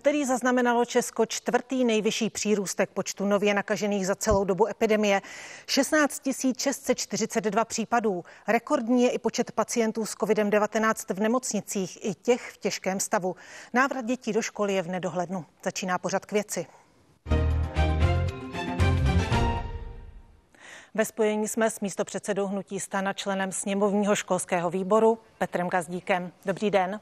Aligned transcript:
úterý 0.00 0.24
zaznamenalo 0.24 0.84
Česko 0.84 1.26
čtvrtý 1.26 1.84
nejvyšší 1.84 2.30
přírůstek 2.30 2.90
počtu 2.90 3.24
nově 3.26 3.54
nakažených 3.54 4.06
za 4.06 4.14
celou 4.14 4.44
dobu 4.44 4.66
epidemie. 4.66 5.22
16 5.66 6.22
642 6.58 7.64
případů. 7.64 8.24
Rekordní 8.48 9.02
je 9.02 9.10
i 9.10 9.18
počet 9.18 9.52
pacientů 9.52 10.06
s 10.06 10.14
COVID-19 10.14 11.14
v 11.14 11.20
nemocnicích, 11.20 12.04
i 12.04 12.14
těch 12.14 12.50
v 12.50 12.58
těžkém 12.58 13.00
stavu. 13.00 13.36
Návrat 13.72 14.04
dětí 14.04 14.32
do 14.32 14.42
školy 14.42 14.74
je 14.74 14.82
v 14.82 14.88
nedohlednu. 14.88 15.44
Začíná 15.64 15.98
pořad 15.98 16.26
k 16.26 16.32
věci. 16.32 16.66
Ve 20.94 21.04
spojení 21.04 21.48
jsme 21.48 21.70
s 21.70 21.80
místopředsedou 21.80 22.46
hnutí 22.46 22.80
stana 22.80 23.12
členem 23.12 23.52
sněmovního 23.52 24.16
školského 24.16 24.70
výboru 24.70 25.18
Petrem 25.38 25.68
Gazdíkem. 25.68 26.32
Dobrý 26.44 26.70
den. 26.70 27.00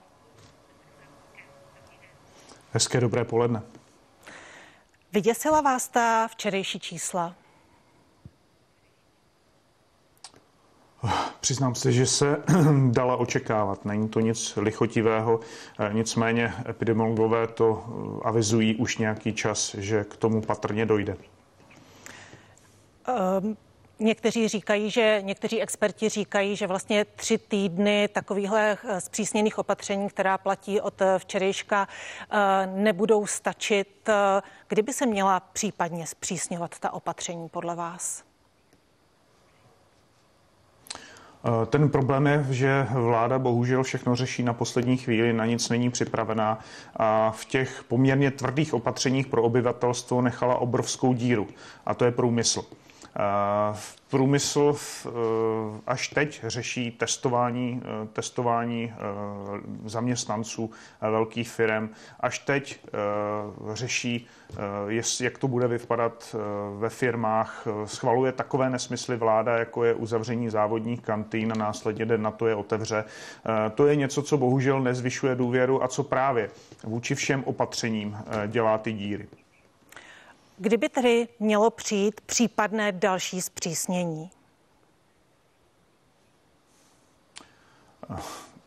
Hezké 2.73 3.01
dobré 3.01 3.25
poledne. 3.25 3.63
Vyděsila 5.13 5.61
vás 5.61 5.89
ta 5.89 6.29
včerejší 6.29 6.81
čísla? 6.81 7.35
Přiznám 11.41 11.75
se, 11.75 11.93
že 11.93 12.07
se 12.07 12.43
dala 12.91 13.17
očekávat. 13.17 13.85
Není 13.85 14.09
to 14.09 14.21
nic 14.21 14.57
lichotivého, 14.57 15.41
nicméně 15.93 16.55
epidemiologové 16.69 17.47
to 17.47 17.85
avizují 18.25 18.77
už 18.77 18.99
nějaký 18.99 19.35
čas, 19.35 19.75
že 19.75 20.05
k 20.05 20.17
tomu 20.17 20.43
patrně 20.43 20.87
dojde. 20.87 21.17
Um, 23.41 23.57
Někteří 24.01 24.49
říkají, 24.49 24.91
že 24.91 25.21
někteří 25.25 25.63
experti 25.63 26.09
říkají, 26.09 26.57
že 26.57 26.67
vlastně 26.67 27.05
tři 27.05 27.39
týdny 27.39 28.09
takovýchhle 28.13 28.79
eh, 28.85 29.01
zpřísněných 29.01 29.59
opatření, 29.59 30.09
která 30.09 30.39
platí 30.39 30.81
od 30.81 31.03
eh, 31.03 31.19
včerejška, 31.19 31.89
eh, 32.31 32.37
nebudou 32.67 33.27
stačit. 33.27 33.89
Kdyby 34.69 34.93
se 34.93 35.07
měla 35.07 35.41
případně 35.41 36.07
zpřísňovat 36.07 36.79
ta 36.79 36.93
opatření 36.93 37.49
podle 37.49 37.75
vás? 37.75 38.25
Ten 41.67 41.89
problém 41.89 42.27
je, 42.27 42.47
že 42.51 42.87
vláda 42.91 43.39
bohužel 43.39 43.83
všechno 43.83 44.17
řeší 44.17 44.43
na 44.43 44.53
poslední 44.53 44.97
chvíli, 44.97 45.33
na 45.33 45.47
nic 45.47 45.69
není 45.69 45.91
připravená 45.91 46.59
a 46.97 47.31
v 47.31 47.45
těch 47.45 47.85
poměrně 47.89 48.31
tvrdých 48.31 48.75
opatřeních 48.75 49.27
pro 49.27 49.43
obyvatelstvo 49.43 50.23
nechala 50.23 50.57
obrovskou 50.57 51.13
díru 51.13 51.49
a 51.87 51.95
to 51.95 52.05
je 52.05 52.11
průmysl. 52.11 52.65
Průmysl 54.11 54.77
eh, 54.77 55.11
až 55.87 56.09
teď 56.09 56.41
řeší 56.47 56.91
testování, 56.91 57.83
eh, 57.85 58.09
testování 58.13 58.93
eh, 58.93 58.99
zaměstnanců 59.85 60.71
velkých 61.01 61.51
firm. 61.51 61.89
Až 62.21 62.39
teď 62.39 62.81
řeší, 63.73 64.27
jak 65.21 65.39
to 65.39 65.49
bude 65.49 65.69
vypadat 65.69 66.37
ve 66.79 66.89
firmách. 66.89 67.67
Schvaluje 67.85 68.33
takové 68.33 68.71
nesmysly 68.71 69.17
vláda, 69.17 69.59
jako 69.59 69.85
je 69.85 69.95
uzavření 69.95 70.51
závodních 70.51 71.01
kantýn 71.01 71.53
a 71.53 71.59
následně 71.59 72.07
den 72.07 72.23
na 72.23 72.31
to 72.31 72.47
je 72.47 72.55
otevře. 72.55 73.05
To 73.75 73.87
je 73.87 73.97
něco, 73.97 74.23
co 74.23 74.39
bohužel 74.39 74.81
nezvyšuje 74.81 75.35
důvěru 75.35 75.85
a 75.85 75.89
co 75.89 76.03
právě 76.03 76.51
vůči 76.85 77.15
všem 77.15 77.45
opatřením 77.45 78.17
dělá 78.47 78.79
ty 78.79 78.93
díry. 78.93 79.29
Kdyby 80.61 80.89
tedy 80.89 81.29
mělo 81.39 81.71
přijít 81.71 82.21
případné 82.21 82.93
další 82.93 83.43
zpřísnění? 83.43 84.31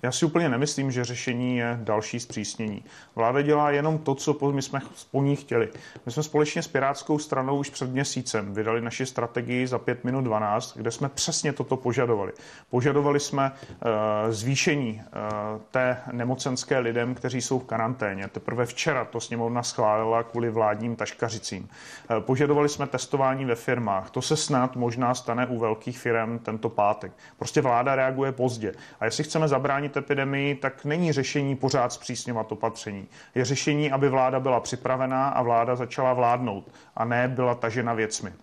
Já 0.04 0.12
si 0.12 0.26
úplně 0.26 0.50
nemyslím, 0.50 0.92
že 0.92 1.06
řešení 1.06 1.58
je 1.58 1.80
další 1.84 2.20
zpřísnění. 2.20 2.84
Vláda 3.16 3.42
dělá 3.42 3.72
jenom 3.72 3.98
to, 3.98 4.16
co 4.16 4.52
my 4.52 4.62
jsme 4.62 4.80
po 5.12 5.24
ní 5.24 5.36
chtěli. 5.36 5.70
My 6.06 6.12
jsme 6.12 6.24
společně 6.24 6.64
s 6.64 6.68
Pirátskou 6.68 7.20
stranou 7.20 7.58
už 7.58 7.70
před 7.70 7.90
měsícem 7.90 8.54
vydali 8.54 8.82
naši 8.82 9.06
strategii 9.06 9.68
za 9.68 9.80
5 9.80 10.04
minut 10.04 10.22
12, 10.22 10.78
kde 10.78 10.92
jsme 10.92 11.10
přesně 11.10 11.54
toto 11.54 11.78
požadovali. 11.78 12.32
Požadovali 12.70 13.20
jsme 13.20 13.52
uh, 13.52 13.88
zvýšení 14.30 15.02
uh, 15.06 15.62
té 15.72 15.98
nemocenské 16.12 16.80
lidem, 16.80 17.16
kteří 17.16 17.42
jsou 17.42 17.60
v 17.60 17.64
karanténě. 17.64 18.28
Teprve 18.28 18.66
včera 18.66 19.06
to 19.06 19.20
sněmovna 19.20 19.64
schválila 19.64 20.24
kvůli 20.24 20.50
vládním 20.50 20.96
taškařicím. 20.96 21.64
Uh, 21.64 22.24
požadovali 22.24 22.70
jsme 22.70 22.88
testování 22.88 23.46
ve 23.46 23.56
firmách. 23.56 24.10
To 24.10 24.22
se 24.22 24.38
snad 24.38 24.76
možná 24.76 25.16
stane 25.16 25.48
u 25.48 25.60
velkých 25.60 26.00
firm 26.00 26.40
tento 26.40 26.70
pátek. 26.70 27.12
Prostě 27.38 27.62
vláda 27.62 27.96
reaguje 27.96 28.32
pozdě. 28.32 28.74
A 29.00 29.06
jestli 29.06 29.24
chceme 29.24 29.48
zabránit 29.48 29.91
zabránit 29.92 29.98
epidemii, 29.98 30.56
tak 30.56 30.86
není 30.86 31.12
řešení 31.12 31.56
pořád 31.56 31.94
zpřísňovat 31.94 32.52
opatření. 32.52 33.08
Je 33.36 33.46
řešení, 33.46 33.92
aby 33.92 34.10
vláda 34.10 34.40
byla 34.40 34.60
připravená 34.60 35.30
a 35.30 35.42
vláda 35.42 35.76
začala 35.76 36.14
vládnout 36.14 36.64
a 36.96 37.06
ne 37.06 37.28
byla 37.28 37.56
tažena 37.56 37.94
věcmi 37.94 38.34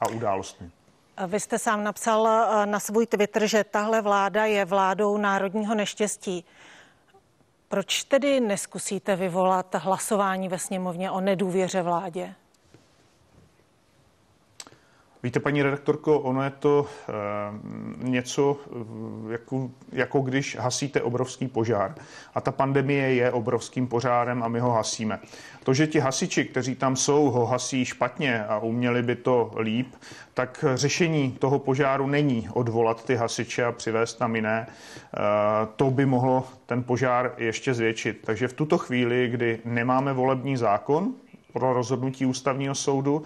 a 0.00 0.08
událostmi. 0.08 0.70
Vy 1.26 1.40
jste 1.40 1.58
sám 1.58 1.84
napsal 1.84 2.28
eh, 2.28 2.66
na 2.66 2.80
svůj 2.80 3.06
Twitter, 3.06 3.46
že 3.46 3.64
tahle 3.64 4.02
vláda 4.02 4.44
je 4.44 4.64
vládou 4.64 5.16
národního 5.16 5.74
neštěstí. 5.74 6.44
Proč 7.68 8.04
tedy 8.04 8.40
neskusíte 8.40 9.16
vyvolat 9.16 9.74
hlasování 9.74 10.48
ve 10.48 10.58
sněmovně 10.58 11.10
o 11.10 11.20
nedůvěře 11.20 11.82
vládě? 11.82 12.34
Víte, 15.22 15.40
paní 15.40 15.62
redaktorko, 15.62 16.20
ono 16.20 16.42
je 16.42 16.50
to 16.50 16.86
e, 16.86 17.12
něco, 18.08 18.56
jako, 19.30 19.70
jako 19.92 20.20
když 20.20 20.56
hasíte 20.56 21.02
obrovský 21.02 21.48
požár. 21.48 21.94
A 22.34 22.40
ta 22.40 22.52
pandemie 22.52 23.14
je 23.14 23.32
obrovským 23.32 23.86
požárem 23.86 24.42
a 24.42 24.48
my 24.48 24.60
ho 24.60 24.70
hasíme. 24.70 25.18
To, 25.64 25.74
že 25.74 25.86
ti 25.86 26.00
hasiči, 26.00 26.44
kteří 26.44 26.74
tam 26.74 26.96
jsou, 26.96 27.30
ho 27.30 27.46
hasí 27.46 27.84
špatně 27.84 28.44
a 28.44 28.58
uměli 28.58 29.02
by 29.02 29.16
to 29.16 29.50
líp, 29.58 29.94
tak 30.34 30.64
řešení 30.74 31.32
toho 31.32 31.58
požáru 31.58 32.06
není 32.06 32.48
odvolat 32.52 33.04
ty 33.04 33.16
hasiče 33.16 33.64
a 33.64 33.72
přivést 33.72 34.14
tam 34.14 34.36
jiné. 34.36 34.66
E, 34.66 34.70
to 35.76 35.90
by 35.90 36.06
mohlo 36.06 36.44
ten 36.66 36.82
požár 36.82 37.34
ještě 37.36 37.74
zvětšit. 37.74 38.20
Takže 38.24 38.48
v 38.48 38.52
tuto 38.52 38.78
chvíli, 38.78 39.28
kdy 39.28 39.58
nemáme 39.64 40.12
volební 40.12 40.56
zákon, 40.56 41.14
pro 41.52 41.72
rozhodnutí 41.72 42.26
ústavního 42.26 42.74
soudu 42.74 43.22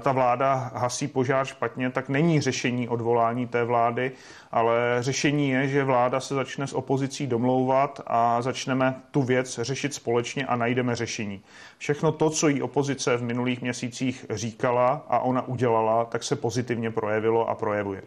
ta 0.00 0.12
vláda 0.12 0.70
hasí 0.74 1.08
požár 1.08 1.46
špatně, 1.46 1.90
tak 1.90 2.08
není 2.08 2.40
řešení 2.40 2.88
odvolání 2.88 3.46
té 3.46 3.64
vlády, 3.64 4.12
ale 4.52 4.96
řešení 5.00 5.48
je, 5.50 5.68
že 5.68 5.84
vláda 5.84 6.20
se 6.20 6.34
začne 6.34 6.66
s 6.66 6.72
opozicí 6.72 7.26
domlouvat 7.26 8.00
a 8.06 8.42
začneme 8.42 9.02
tu 9.10 9.22
věc 9.22 9.58
řešit 9.62 9.94
společně 9.94 10.46
a 10.46 10.56
najdeme 10.56 10.96
řešení. 10.96 11.40
Všechno 11.78 12.12
to, 12.12 12.30
co 12.30 12.48
jí 12.48 12.62
opozice 12.62 13.16
v 13.16 13.22
minulých 13.22 13.62
měsících 13.62 14.26
říkala 14.30 15.06
a 15.08 15.18
ona 15.18 15.48
udělala, 15.48 16.04
tak 16.04 16.22
se 16.22 16.36
pozitivně 16.36 16.90
projevilo 16.90 17.48
a 17.48 17.54
projevuje. 17.54 18.02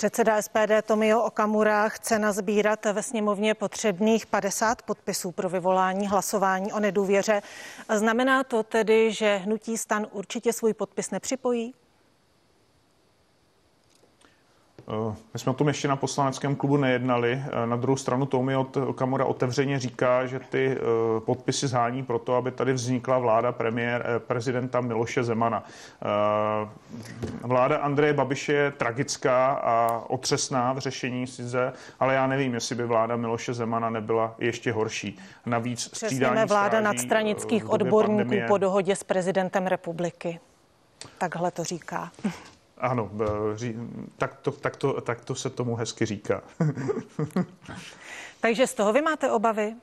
Předseda 0.00 0.42
SPD 0.42 0.82
Tomio 0.86 1.22
Okamura 1.22 1.88
chce 1.88 2.18
nazbírat 2.18 2.84
ve 2.84 3.02
sněmovně 3.02 3.54
potřebných 3.54 4.26
50 4.26 4.82
podpisů 4.82 5.32
pro 5.32 5.48
vyvolání 5.48 6.08
hlasování 6.08 6.72
o 6.72 6.80
nedůvěře. 6.80 7.42
Znamená 7.94 8.44
to 8.44 8.62
tedy, 8.62 9.12
že 9.12 9.36
hnutí 9.36 9.78
stan 9.78 10.06
určitě 10.12 10.52
svůj 10.52 10.74
podpis 10.74 11.10
nepřipojí? 11.10 11.74
Eh, 14.78 14.79
my 15.32 15.38
jsme 15.38 15.50
o 15.50 15.54
tom 15.54 15.68
ještě 15.68 15.88
na 15.88 15.96
poslaneckém 15.96 16.56
klubu 16.56 16.76
nejednali. 16.76 17.42
Eh, 17.62 17.66
na 17.66 17.76
druhou 17.76 17.96
stranu 17.96 18.26
Tomi 18.26 18.54
Kamora 18.94 19.24
otevřeně 19.24 19.78
říká, 19.78 20.26
že 20.26 20.40
ty 20.40 20.76
eh, 20.76 21.20
podpisy 21.20 21.68
zhání 21.68 22.02
proto, 22.02 22.34
aby 22.34 22.50
tady 22.50 22.72
vznikla 22.72 23.18
vláda 23.18 23.52
premiér, 23.52 24.20
prezidenta 24.26 24.80
Miloše 24.80 25.24
Zemana. 25.24 25.64
Vláda 27.42 27.76
Andreje 27.76 28.12
Babiše 28.12 28.52
je 28.52 28.70
tragická 28.70 29.52
a 29.52 30.04
otřesná 30.08 30.72
v 30.72 30.78
řešení 30.78 31.26
sice, 31.26 31.72
ale 32.00 32.14
já 32.14 32.26
nevím, 32.26 32.54
jestli 32.54 32.74
by 32.74 32.86
vláda 32.86 33.16
Miloše 33.16 33.54
Zemana 33.54 33.90
nebyla 33.90 34.34
ještě 34.38 34.72
horší. 34.72 35.18
Navíc 35.46 35.88
Přesně 35.88 36.44
vláda 36.46 36.80
nadstranických 36.80 37.70
odborníků 37.70 38.18
pandemie. 38.18 38.48
po 38.48 38.58
dohodě 38.58 38.96
s 38.96 39.04
prezidentem 39.04 39.66
republiky. 39.66 40.40
Takhle 41.18 41.50
to 41.50 41.64
říká. 41.64 42.10
Ano, 42.80 43.10
tak 44.18 44.34
to, 44.34 44.50
tak, 44.50 44.76
to, 44.76 45.00
tak 45.00 45.24
to 45.24 45.34
se 45.34 45.50
tomu 45.50 45.74
hezky 45.74 46.06
říká. 46.06 46.42
Takže 48.40 48.66
z 48.66 48.74
toho 48.74 48.92
vy 48.92 49.02
máte 49.02 49.30
obavy? 49.30 49.74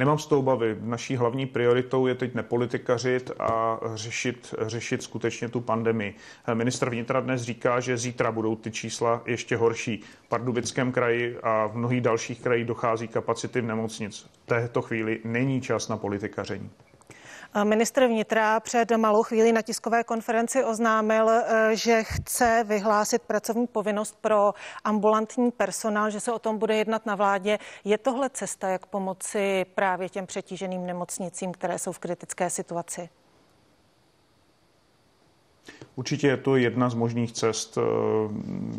Nemám 0.00 0.18
z 0.18 0.26
toho 0.26 0.38
obavy. 0.38 0.76
Naší 0.80 1.16
hlavní 1.16 1.46
prioritou 1.46 2.06
je 2.06 2.14
teď 2.14 2.34
nepolitikařit 2.34 3.30
a 3.38 3.80
řešit, 3.94 4.54
řešit 4.60 5.02
skutečně 5.02 5.48
tu 5.48 5.60
pandemii. 5.60 6.14
Ministr 6.54 6.90
vnitra 6.90 7.20
dnes 7.20 7.42
říká, 7.42 7.80
že 7.80 7.96
zítra 7.96 8.32
budou 8.32 8.56
ty 8.56 8.70
čísla 8.70 9.22
ještě 9.26 9.56
horší. 9.56 10.02
V 10.22 10.28
Pardubickém 10.28 10.92
kraji 10.92 11.38
a 11.42 11.66
v 11.66 11.76
mnohých 11.76 12.00
dalších 12.00 12.40
krajích 12.40 12.66
dochází 12.66 13.08
kapacity 13.08 13.60
v 13.60 13.64
nemocnic. 13.64 14.20
V 14.20 14.46
této 14.46 14.82
chvíli 14.82 15.20
není 15.24 15.60
čas 15.60 15.88
na 15.88 15.96
politikaření. 15.96 16.70
Ministr 17.64 18.06
vnitra 18.06 18.60
před 18.60 18.90
malou 18.90 19.22
chvíli 19.22 19.52
na 19.52 19.62
tiskové 19.62 20.04
konferenci 20.04 20.64
oznámil, 20.64 21.30
eh, 21.30 21.76
že 21.76 22.02
chce 22.02 22.64
vyhlásit 22.66 23.22
pracovní 23.22 23.66
povinnost 23.66 24.18
pro 24.20 24.54
ambulantní 24.84 25.50
personál, 25.50 26.10
že 26.10 26.20
se 26.20 26.32
o 26.32 26.38
tom 26.38 26.58
bude 26.58 26.76
jednat 26.76 27.06
na 27.06 27.14
vládě. 27.14 27.58
Je 27.84 27.98
tohle 27.98 28.30
cesta, 28.30 28.68
jak 28.68 28.86
pomoci 28.86 29.66
právě 29.74 30.08
těm 30.08 30.26
přetíženým 30.26 30.86
nemocnicím, 30.86 31.52
které 31.52 31.78
jsou 31.78 31.92
v 31.92 31.98
kritické 31.98 32.50
situaci? 32.50 33.08
Určitě 35.96 36.26
je 36.26 36.36
to 36.36 36.56
jedna 36.56 36.90
z 36.90 36.94
možných 36.94 37.32
cest. 37.32 37.78
Eh, 37.78 37.82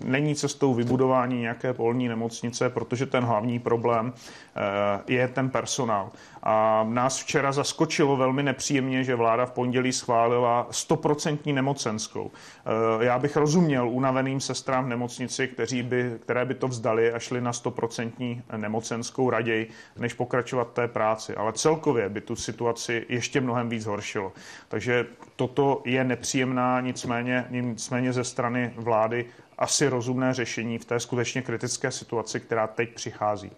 není 0.05 0.35
cestou 0.35 0.73
vybudování 0.73 1.39
nějaké 1.39 1.73
polní 1.73 2.07
nemocnice, 2.07 2.69
protože 2.69 3.05
ten 3.05 3.23
hlavní 3.23 3.59
problém 3.59 4.13
eh, 4.13 4.61
je 5.07 5.27
ten 5.27 5.49
personál. 5.49 6.11
A 6.43 6.85
nás 6.89 7.21
včera 7.21 7.51
zaskočilo 7.51 8.17
velmi 8.17 8.43
nepříjemně, 8.43 9.03
že 9.03 9.15
vláda 9.15 9.45
v 9.45 9.51
pondělí 9.51 9.93
schválila 9.93 10.67
stoprocentní 10.71 11.53
nemocenskou. 11.53 12.31
Eh, 12.31 13.05
já 13.05 13.19
bych 13.19 13.37
rozuměl 13.37 13.89
unaveným 13.89 14.39
sestrám 14.39 14.85
v 14.85 14.89
nemocnici, 14.89 15.47
kteří 15.47 15.83
by, 15.83 16.11
které 16.23 16.45
by 16.45 16.53
to 16.53 16.67
vzdali 16.67 17.13
a 17.13 17.19
šli 17.19 17.41
na 17.41 17.53
stoprocentní 17.53 18.41
nemocenskou 18.57 19.29
raději, 19.29 19.69
než 19.97 20.13
pokračovat 20.13 20.73
té 20.73 20.87
práci. 20.87 21.35
Ale 21.35 21.53
celkově 21.53 22.09
by 22.09 22.21
tu 22.21 22.35
situaci 22.35 23.05
ještě 23.09 23.41
mnohem 23.41 23.69
víc 23.69 23.85
horšilo. 23.85 24.31
Takže 24.67 25.05
toto 25.35 25.81
je 25.85 26.03
nepříjemná, 26.03 26.70
nicméně, 26.79 27.47
nicméně 27.49 28.13
ze 28.13 28.23
strany 28.23 28.73
vlády 28.75 29.25
asi 29.57 29.87
rozumné 29.87 30.33
řešení 30.33 30.77
v 30.77 30.85
té 30.85 30.99
skutečně 30.99 31.41
kritické 31.41 31.91
situaci, 31.91 32.39
která 32.39 32.67
teď 32.67 32.93
přichází. 32.93 33.51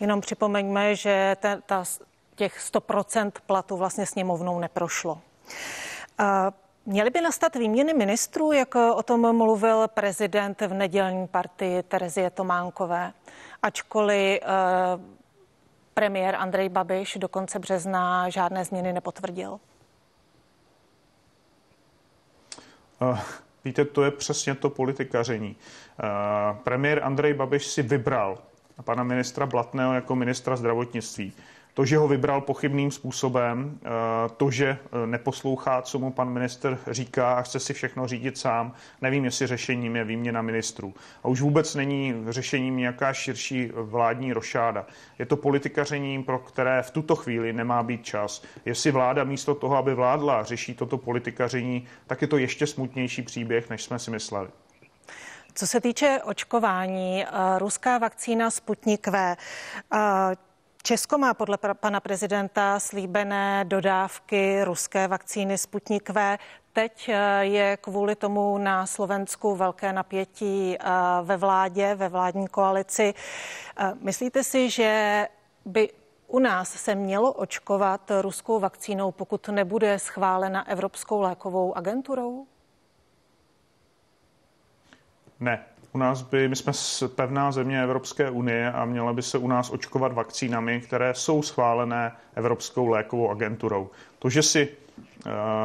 Jenom 0.00 0.20
připomeňme, 0.20 0.96
že 0.96 1.36
ta, 1.40 1.56
ta 1.66 1.84
těch 2.34 2.58
100% 2.72 3.32
platu 3.46 3.76
vlastně 3.76 4.06
sněmovnou 4.06 4.58
neprošlo. 4.58 5.20
Měly 6.86 7.10
by 7.10 7.20
nastat 7.20 7.56
výměny 7.56 7.94
ministrů, 7.94 8.52
jak 8.52 8.74
o 8.74 9.02
tom 9.02 9.36
mluvil 9.36 9.88
prezident 9.88 10.60
v 10.60 10.74
nedělní 10.74 11.26
partii 11.26 11.82
Terezie 11.82 12.30
Tománkové, 12.30 13.12
ačkoliv 13.62 14.40
uh, 14.42 14.48
premiér 15.94 16.34
Andrej 16.34 16.68
Babiš 16.68 17.16
do 17.20 17.28
konce 17.28 17.58
března 17.58 18.28
žádné 18.28 18.64
změny 18.64 18.92
nepotvrdil. 18.92 19.52
Uh, 19.52 19.58
víte, 23.64 23.84
to 23.84 24.04
je 24.04 24.10
přesně 24.10 24.54
to 24.54 24.70
politikaření. 24.70 25.56
Uh, 25.56 26.56
premiér 26.56 27.00
Andrej 27.04 27.34
Babiš 27.34 27.66
si 27.66 27.82
vybral 27.82 28.38
pana 28.84 29.02
ministra 29.02 29.46
Blatného 29.46 29.94
jako 29.94 30.16
ministra 30.16 30.56
zdravotnictví. 30.56 31.32
To, 31.78 31.84
že 31.84 31.96
ho 31.96 32.08
vybral 32.08 32.40
pochybným 32.40 32.90
způsobem, 32.90 33.78
eh, 33.84 33.88
to, 34.36 34.50
že 34.50 34.66
eh, 34.66 35.06
neposlouchá, 35.06 35.82
co 35.82 35.98
mu 35.98 36.12
pan 36.12 36.30
minister 36.30 36.78
říká 36.90 37.34
a 37.34 37.42
chce 37.42 37.60
si 37.60 37.74
všechno 37.74 38.08
řídit 38.08 38.38
sám, 38.38 38.72
nevím, 39.02 39.24
jestli 39.24 39.46
řešením 39.46 39.96
je 39.96 40.04
výměna 40.04 40.42
ministrů. 40.42 40.94
A 41.22 41.28
už 41.28 41.40
vůbec 41.40 41.74
není 41.74 42.14
řešením 42.28 42.76
nějaká 42.76 43.12
širší 43.12 43.70
vládní 43.74 44.32
rošáda. 44.32 44.86
Je 45.18 45.26
to 45.26 45.36
politikařením, 45.36 46.24
pro 46.24 46.38
které 46.38 46.82
v 46.82 46.90
tuto 46.90 47.16
chvíli 47.16 47.52
nemá 47.52 47.82
být 47.82 48.04
čas. 48.04 48.42
Jestli 48.64 48.90
vláda 48.90 49.24
místo 49.24 49.54
toho, 49.54 49.76
aby 49.76 49.94
vládla, 49.94 50.44
řeší 50.44 50.74
toto 50.74 50.98
politikaření, 50.98 51.86
tak 52.06 52.22
je 52.22 52.28
to 52.28 52.38
ještě 52.38 52.66
smutnější 52.66 53.22
příběh, 53.22 53.70
než 53.70 53.82
jsme 53.84 53.98
si 53.98 54.10
mysleli. 54.10 54.48
Co 55.54 55.66
se 55.66 55.80
týče 55.80 56.20
očkování, 56.24 57.24
eh, 57.24 57.28
ruská 57.58 57.98
vakcína 57.98 58.50
Sputnik 58.50 59.06
V. 59.06 59.36
Česko 60.88 61.18
má 61.18 61.34
podle 61.34 61.58
pana 61.74 62.00
prezidenta 62.00 62.80
slíbené 62.80 63.64
dodávky 63.64 64.64
ruské 64.64 65.08
vakcíny 65.08 65.58
Sputnik 65.58 66.10
V. 66.10 66.38
Teď 66.72 67.08
eh, 67.08 67.44
je 67.44 67.76
kvůli 67.76 68.16
tomu 68.16 68.58
na 68.58 68.86
Slovensku 68.86 69.56
velké 69.56 69.92
napětí 69.92 70.76
eh, 70.80 70.84
ve 71.22 71.36
vládě, 71.36 71.94
ve 71.94 72.08
vládní 72.08 72.48
koalici. 72.48 73.14
Eh, 73.76 73.92
myslíte 74.00 74.44
si, 74.44 74.70
že 74.70 75.28
by 75.64 75.90
u 76.26 76.38
nás 76.38 76.70
se 76.70 76.94
mělo 76.94 77.32
očkovat 77.32 78.10
ruskou 78.20 78.60
vakcínou, 78.60 79.12
pokud 79.12 79.48
nebude 79.48 79.98
schválena 79.98 80.68
Evropskou 80.68 81.20
lékovou 81.20 81.76
agenturou? 81.76 82.46
Ne, 85.40 85.64
u 85.92 85.98
nás 85.98 86.22
by, 86.22 86.48
my 86.48 86.56
jsme 86.56 86.72
pevná 87.14 87.52
země 87.52 87.82
Evropské 87.82 88.30
unie 88.30 88.72
a 88.72 88.84
měla 88.84 89.12
by 89.12 89.22
se 89.22 89.38
u 89.38 89.48
nás 89.48 89.70
očkovat 89.70 90.12
vakcínami, 90.12 90.80
které 90.80 91.14
jsou 91.14 91.42
schválené 91.42 92.12
Evropskou 92.34 92.86
lékovou 92.88 93.30
agenturou. 93.30 93.90
To, 94.18 94.30
že 94.30 94.42
si 94.42 94.68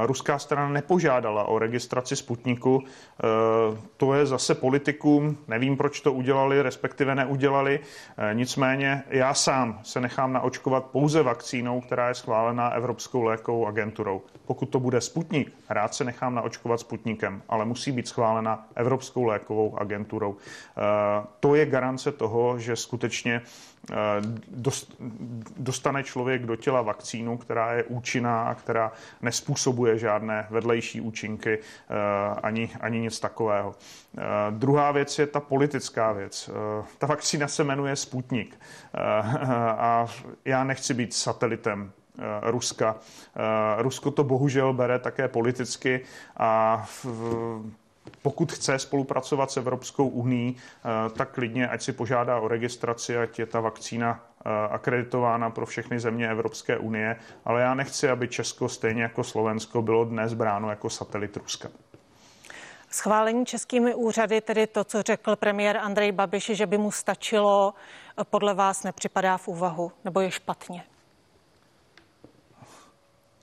ruská 0.06 0.40
strana 0.40 0.70
nepožádala 0.70 1.44
o 1.44 1.60
registraci 1.60 2.16
Sputniku. 2.16 2.84
Eh, 2.84 3.78
to 3.98 4.14
je 4.14 4.26
zase 4.26 4.56
politikům, 4.56 5.38
nevím, 5.48 5.78
proč 5.78 6.02
to 6.02 6.14
udělali, 6.14 6.62
respektive 6.62 7.16
neudělali. 7.16 7.80
Eh, 8.18 8.34
nicméně 8.34 9.04
já 9.10 9.34
sám 9.34 9.80
se 9.84 10.02
nechám 10.02 10.34
naočkovat 10.34 10.86
pouze 10.86 11.24
vakcínou, 11.24 11.82
která 11.82 12.08
je 12.08 12.14
schválená 12.14 12.70
Evropskou 12.70 13.24
lékovou 13.24 13.68
agenturou. 13.68 14.22
Pokud 14.46 14.66
to 14.66 14.80
bude 14.80 15.02
Sputnik, 15.02 15.54
rád 15.70 15.94
se 15.94 16.04
nechám 16.04 16.36
naočkovat 16.36 16.80
Sputnikem, 16.80 17.42
ale 17.50 17.66
musí 17.66 17.92
být 17.92 18.08
schválena 18.08 18.68
Evropskou 18.76 19.24
lékovou 19.24 19.80
agenturou. 19.80 20.36
To 21.40 21.56
je 21.56 21.66
garance 21.66 22.12
toho, 22.12 22.60
že 22.60 22.76
skutečně 22.76 23.42
dostane 25.58 26.04
člověk 26.04 26.46
do 26.46 26.56
těla 26.56 26.82
vakcínu, 26.82 27.38
která 27.38 27.74
je 27.74 27.84
účinná 27.84 28.44
a 28.44 28.56
která 28.56 28.92
nespůsobuje 29.22 29.98
žádné 29.98 30.48
vedlejší 30.50 31.02
účinky 31.02 31.60
eh, 31.60 31.96
ani, 32.44 32.70
ani 32.82 33.00
nic 33.00 33.20
takového. 33.20 33.76
Eh, 34.18 34.22
druhá 34.50 34.92
věc 34.92 35.20
je 35.20 35.28
ta 35.28 35.40
politická 35.40 36.12
věc. 36.12 36.50
Eh, 36.50 36.86
ta 36.98 37.08
vakcína 37.08 37.48
se 37.48 37.64
jmenuje 37.64 37.96
Sputnik 37.96 38.60
a 39.78 40.08
já 40.46 40.64
nechci 40.64 40.94
být 40.94 41.14
satelitem 41.14 41.92
Ruska. 42.42 42.96
Rusko 43.78 44.12
to 44.12 44.24
bohužel 44.24 44.74
bere 44.74 45.00
také 45.00 45.28
politicky 45.28 46.02
a 46.38 46.86
pokud 48.22 48.52
chce 48.52 48.80
spolupracovat 48.80 49.52
s 49.52 49.58
Evropskou 49.58 50.08
uní, 50.08 50.56
eh, 50.58 51.10
tak 51.10 51.32
klidně, 51.32 51.68
ať 51.68 51.82
si 51.82 51.94
požádá 51.94 52.40
o 52.40 52.48
registraci, 52.48 53.18
ať 53.18 53.40
je 53.40 53.46
ta 53.46 53.60
vakcína 53.60 54.20
eh, 54.46 54.50
akreditována 54.70 55.50
pro 55.50 55.66
všechny 55.66 56.00
země 56.00 56.30
Evropské 56.30 56.78
unie, 56.78 57.16
ale 57.46 57.62
já 57.62 57.74
nechci, 57.74 58.10
aby 58.10 58.28
Česko 58.28 58.70
stejně 58.70 59.04
jako 59.04 59.24
Slovensko 59.24 59.82
bylo 59.82 60.06
dnes 60.06 60.34
bráno 60.34 60.70
jako 60.70 60.90
satelit 60.90 61.38
Ruska. 61.38 61.70
Schválení 62.90 63.46
českými 63.46 63.96
úřady, 63.96 64.42
tedy 64.42 64.68
to, 64.68 64.84
co 64.84 65.02
řekl 65.02 65.36
premiér 65.36 65.78
Andrej 65.78 66.12
Babiš, 66.12 66.46
že 66.46 66.66
by 66.66 66.78
mu 66.78 66.92
stačilo, 66.92 67.74
podle 68.24 68.54
vás 68.54 68.84
nepřipadá 68.84 69.38
v 69.38 69.48
úvahu, 69.48 69.92
nebo 70.06 70.20
je 70.20 70.32
špatně? 70.32 70.84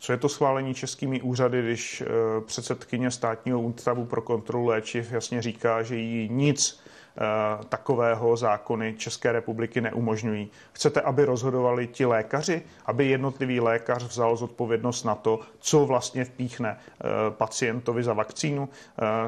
Co 0.01 0.13
je 0.13 0.19
to 0.19 0.29
schválení 0.29 0.75
českými 0.75 1.21
úřady, 1.21 1.63
když 1.63 2.01
eh, 2.01 2.07
předsedkyně 2.41 3.11
státního 3.11 3.61
ústavu 3.61 4.05
pro 4.05 4.23
kontrolu 4.23 4.67
léčiv 4.67 5.13
jasně 5.13 5.43
říká, 5.43 5.83
že 5.83 5.97
jí 5.97 6.29
nic 6.29 6.81
eh, 6.81 7.65
takového 7.69 8.37
zákony 8.37 8.95
České 8.99 9.33
republiky 9.33 9.81
neumožňují. 9.81 10.51
Chcete, 10.73 11.01
aby 11.01 11.25
rozhodovali 11.25 11.87
ti 11.87 12.07
lékaři, 12.07 12.63
aby 12.87 13.07
jednotlivý 13.07 13.61
lékař 13.61 14.05
vzal 14.05 14.37
zodpovědnost 14.37 15.05
na 15.05 15.15
to, 15.15 15.41
co 15.59 15.87
vlastně 15.87 16.25
vpíchne 16.25 16.79
eh, 16.79 17.05
pacientovi 17.31 18.03
za 18.03 18.13
vakcínu? 18.13 18.69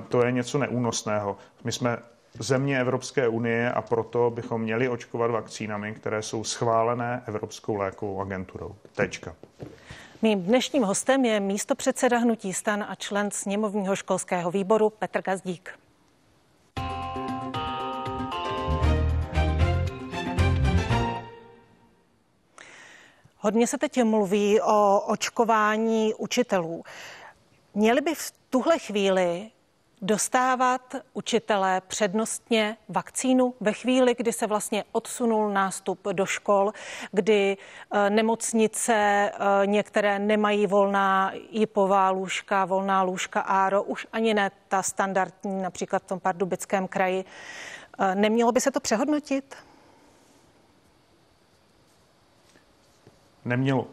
To 0.09 0.25
je 0.25 0.33
něco 0.33 0.59
neúnosného. 0.59 1.37
My 1.65 1.73
jsme 1.73 1.99
země 2.39 2.81
Evropské 2.81 3.29
unie 3.29 3.73
a 3.73 3.83
proto 3.83 4.31
bychom 4.31 4.63
měli 4.63 4.89
očkovat 4.89 5.31
vakcínami, 5.31 5.93
které 5.93 6.23
jsou 6.23 6.45
schválené 6.45 7.23
Evropskou 7.27 7.77
lékovou 7.77 8.21
agenturou. 8.21 8.75
Tečka. 8.95 9.35
Mým 10.25 10.43
dnešním 10.43 10.83
hostem 10.83 11.25
je 11.25 11.41
místo 11.41 11.75
předseda 11.75 12.19
Hnutí 12.19 12.53
stan 12.53 12.87
a 12.89 12.95
člen 12.95 13.31
sněmovního 13.31 13.97
školského 13.97 14.51
výboru 14.51 14.91
Petr 14.91 15.23
Gazdík. 15.23 15.79
Hodně 23.39 23.67
se 23.67 23.79
teď 23.79 24.03
mluví 24.03 24.61
o 24.61 25.01
očkování 25.01 26.15
učitelů. 26.15 26.85
Měli 27.75 28.01
by 28.01 28.15
v 28.15 28.33
tuhle 28.51 28.79
chvíli 28.79 29.51
dostávat 30.03 30.95
učitelé 31.13 31.81
přednostně 31.81 32.77
vakcínu 32.89 33.55
ve 33.61 33.73
chvíli, 33.73 34.15
kdy 34.19 34.33
se 34.33 34.47
vlastně 34.47 34.85
odsunul 34.93 35.51
nástup 35.51 36.09
do 36.13 36.27
škol, 36.27 36.73
kdy 37.13 37.57
eh, 37.93 38.11
nemocnice 38.11 38.95
eh, 38.95 39.67
některé 39.67 40.19
nemají 40.19 40.67
volná 40.67 41.33
jipová 41.51 42.11
lůžka, 42.11 42.65
volná 42.65 43.03
lůžka 43.03 43.41
ARO, 43.41 43.83
už 43.83 44.07
ani 44.13 44.35
ne 44.35 44.51
ta 44.69 44.83
standardní, 44.83 45.63
například 45.63 46.03
v 46.03 46.07
tom 46.07 46.21
pardubickém 46.21 46.89
kraji. 46.89 47.25
Eh, 47.99 48.15
nemělo 48.15 48.53
by 48.53 48.61
se 48.61 48.71
to 48.71 48.81
přehodnotit? 48.81 49.57
Nemělo. 53.45 53.87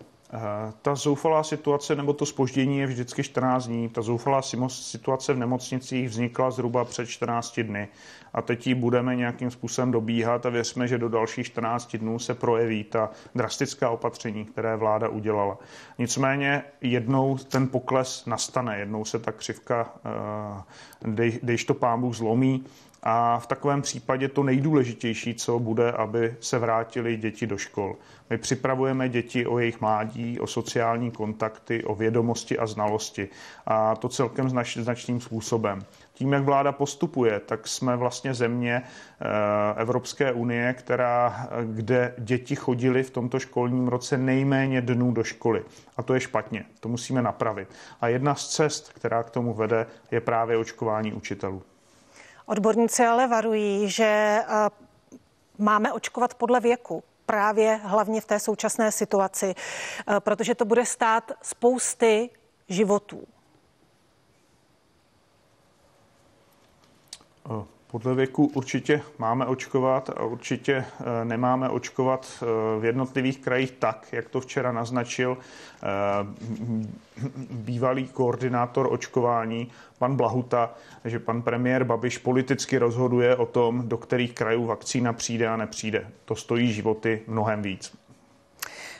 Ta 0.81 0.95
zoufalá 0.95 1.43
situace 1.43 1.95
nebo 1.95 2.13
to 2.13 2.25
spoždění 2.25 2.77
je 2.77 2.87
vždycky 2.87 3.23
14 3.23 3.67
dní. 3.67 3.89
Ta 3.89 4.01
zoufalá 4.01 4.41
situace 4.67 5.33
v 5.33 5.37
nemocnicích 5.37 6.09
vznikla 6.09 6.51
zhruba 6.51 6.85
před 6.85 7.05
14 7.05 7.59
dny 7.59 7.87
a 8.33 8.41
teď 8.41 8.67
ji 8.67 8.75
budeme 8.75 9.15
nějakým 9.15 9.51
způsobem 9.51 9.91
dobíhat 9.91 10.45
a 10.45 10.49
věřme, 10.49 10.87
že 10.87 10.97
do 10.97 11.09
dalších 11.09 11.45
14 11.45 11.95
dnů 11.97 12.19
se 12.19 12.33
projeví 12.33 12.83
ta 12.83 13.09
drastická 13.35 13.89
opatření, 13.89 14.45
které 14.45 14.75
vláda 14.75 15.09
udělala. 15.09 15.57
Nicméně 15.97 16.63
jednou 16.81 17.37
ten 17.37 17.67
pokles 17.67 18.25
nastane, 18.25 18.79
jednou 18.79 19.05
se 19.05 19.19
ta 19.19 19.31
křivka, 19.31 19.93
eh, 20.05 20.61
dej, 21.11 21.39
dejš 21.43 21.63
to 21.65 21.73
pámu 21.73 22.13
zlomí 22.13 22.65
a 23.03 23.39
v 23.39 23.47
takovém 23.47 23.81
případě 23.81 24.27
to 24.27 24.43
nejdůležitější, 24.43 25.35
co 25.35 25.59
bude, 25.59 25.91
aby 25.91 26.35
se 26.39 26.59
vrátili 26.59 27.17
děti 27.17 27.47
do 27.47 27.57
škol. 27.57 27.95
My 28.29 28.37
připravujeme 28.37 29.09
děti 29.09 29.45
o 29.45 29.59
jejich 29.59 29.81
mládí, 29.81 30.39
o 30.39 30.47
sociální 30.47 31.11
kontakty, 31.11 31.83
o 31.83 31.95
vědomosti 31.95 32.57
a 32.57 32.67
znalosti. 32.67 33.29
A 33.65 33.95
to 33.95 34.09
celkem 34.09 34.49
znač, 34.49 34.77
značným 34.77 35.21
způsobem. 35.21 35.79
Tím, 36.19 36.33
jak 36.33 36.43
vláda 36.43 36.71
postupuje, 36.71 37.39
tak 37.39 37.67
jsme 37.67 37.95
vlastně 37.95 38.33
země 38.33 38.81
eh, 38.83 39.81
Evropské 39.81 40.31
unie, 40.31 40.73
která, 40.73 41.47
kde 41.63 42.13
děti 42.17 42.55
chodili 42.55 43.03
v 43.03 43.09
tomto 43.09 43.39
školním 43.39 43.87
roce 43.87 44.17
nejméně 44.17 44.81
dnů 44.81 45.11
do 45.11 45.23
školy. 45.23 45.63
A 45.97 46.03
to 46.03 46.13
je 46.13 46.19
špatně. 46.19 46.65
To 46.79 46.89
musíme 46.89 47.21
napravit. 47.21 47.69
A 48.01 48.07
jedna 48.07 48.35
z 48.35 48.47
cest, 48.47 48.93
která 48.93 49.23
k 49.23 49.29
tomu 49.29 49.53
vede, 49.53 49.85
je 50.11 50.21
právě 50.21 50.57
očkování 50.57 51.13
učitelů. 51.13 51.63
Odborníci 52.45 53.05
ale 53.05 53.27
varují, 53.27 53.89
že 53.89 54.03
eh, 54.05 54.69
máme 55.57 55.93
očkovat 55.93 56.33
podle 56.33 56.59
věku 56.59 57.03
právě 57.25 57.79
hlavně 57.83 58.21
v 58.21 58.25
té 58.25 58.39
současné 58.39 58.91
situaci, 58.91 59.55
eh, 59.55 60.19
protože 60.19 60.55
to 60.55 60.65
bude 60.65 60.85
stát 60.85 61.31
spousty 61.41 62.29
životů. 62.69 63.27
Podle 67.91 68.15
věku 68.15 68.51
určitě 68.53 69.01
máme 69.17 69.45
očkovat 69.45 70.09
a 70.09 70.23
určitě 70.23 70.73
eh, 70.75 71.25
nemáme 71.25 71.69
očkovat 71.69 72.27
eh, 72.41 72.45
v 72.79 72.85
jednotlivých 72.85 73.39
krajích 73.39 73.71
tak, 73.71 74.07
jak 74.11 74.29
to 74.29 74.41
včera 74.41 74.71
naznačil 74.71 75.37
eh, 75.37 75.87
bývalý 77.51 78.07
koordinátor 78.07 78.87
očkování, 78.91 79.71
pan 79.97 80.15
Blahuta, 80.15 80.73
že 81.05 81.19
pan 81.19 81.41
premiér 81.41 81.83
Babiš 81.83 82.17
politicky 82.17 82.77
rozhoduje 82.77 83.35
o 83.35 83.45
tom, 83.45 83.89
do 83.89 83.97
kterých 83.97 84.33
krajů 84.33 84.65
vakcína 84.65 85.13
přijde 85.13 85.47
a 85.47 85.57
nepřijde. 85.57 86.07
To 86.25 86.35
stojí 86.35 86.73
životy 86.73 87.21
mnohem 87.27 87.61
víc. 87.61 88.08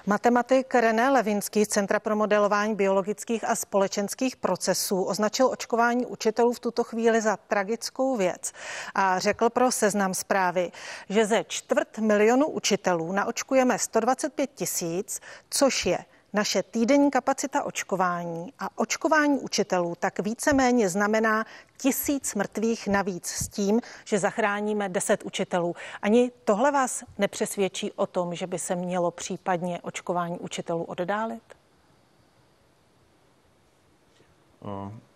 Matematik 0.06 0.76
René 0.76 1.10
Levinský 1.10 1.66
z 1.66 1.68
Centra 1.68 2.00
pro 2.00 2.16
modelování 2.16 2.76
biologických 2.76 3.44
a 3.44 3.56
společenských 3.56 4.36
procesů 4.36 5.04
označil 5.04 5.48
očkování 5.48 6.06
učitelů 6.06 6.54
v 6.54 6.60
tuto 6.60 6.84
chvíli 6.84 7.22
za 7.22 7.38
tragickou 7.38 8.18
věc 8.18 8.52
a 8.96 9.20
řekl 9.20 9.50
pro 9.50 9.72
seznam 9.72 10.14
zprávy, 10.14 10.72
že 11.10 11.26
ze 11.26 11.44
čtvrt 11.44 11.98
milionu 11.98 12.48
učitelů 12.48 13.12
naočkujeme 13.12 13.80
125 13.80 14.50
tisíc, 14.56 15.20
což 15.50 15.86
je 15.86 15.98
naše 16.34 16.64
týdenní 16.64 17.12
kapacita 17.12 17.64
očkování 17.64 18.54
a 18.60 18.78
očkování 18.78 19.40
učitelů 19.40 19.96
tak 20.00 20.20
víceméně 20.20 20.90
znamená 20.90 21.46
tisíc 21.78 22.36
mrtvých 22.36 22.88
navíc 22.88 23.28
s 23.28 23.48
tím, 23.48 23.82
že 24.06 24.20
zachráníme 24.20 24.90
deset 24.90 25.24
učitelů. 25.24 25.76
Ani 26.02 26.32
tohle 26.44 26.72
vás 26.72 27.04
nepřesvědčí 27.18 27.92
o 27.92 28.08
tom, 28.08 28.36
že 28.36 28.48
by 28.48 28.60
se 28.60 28.76
mělo 28.76 29.12
případně 29.12 29.82
očkování 29.82 30.40
učitelů 30.40 30.84
oddálit? 30.84 31.44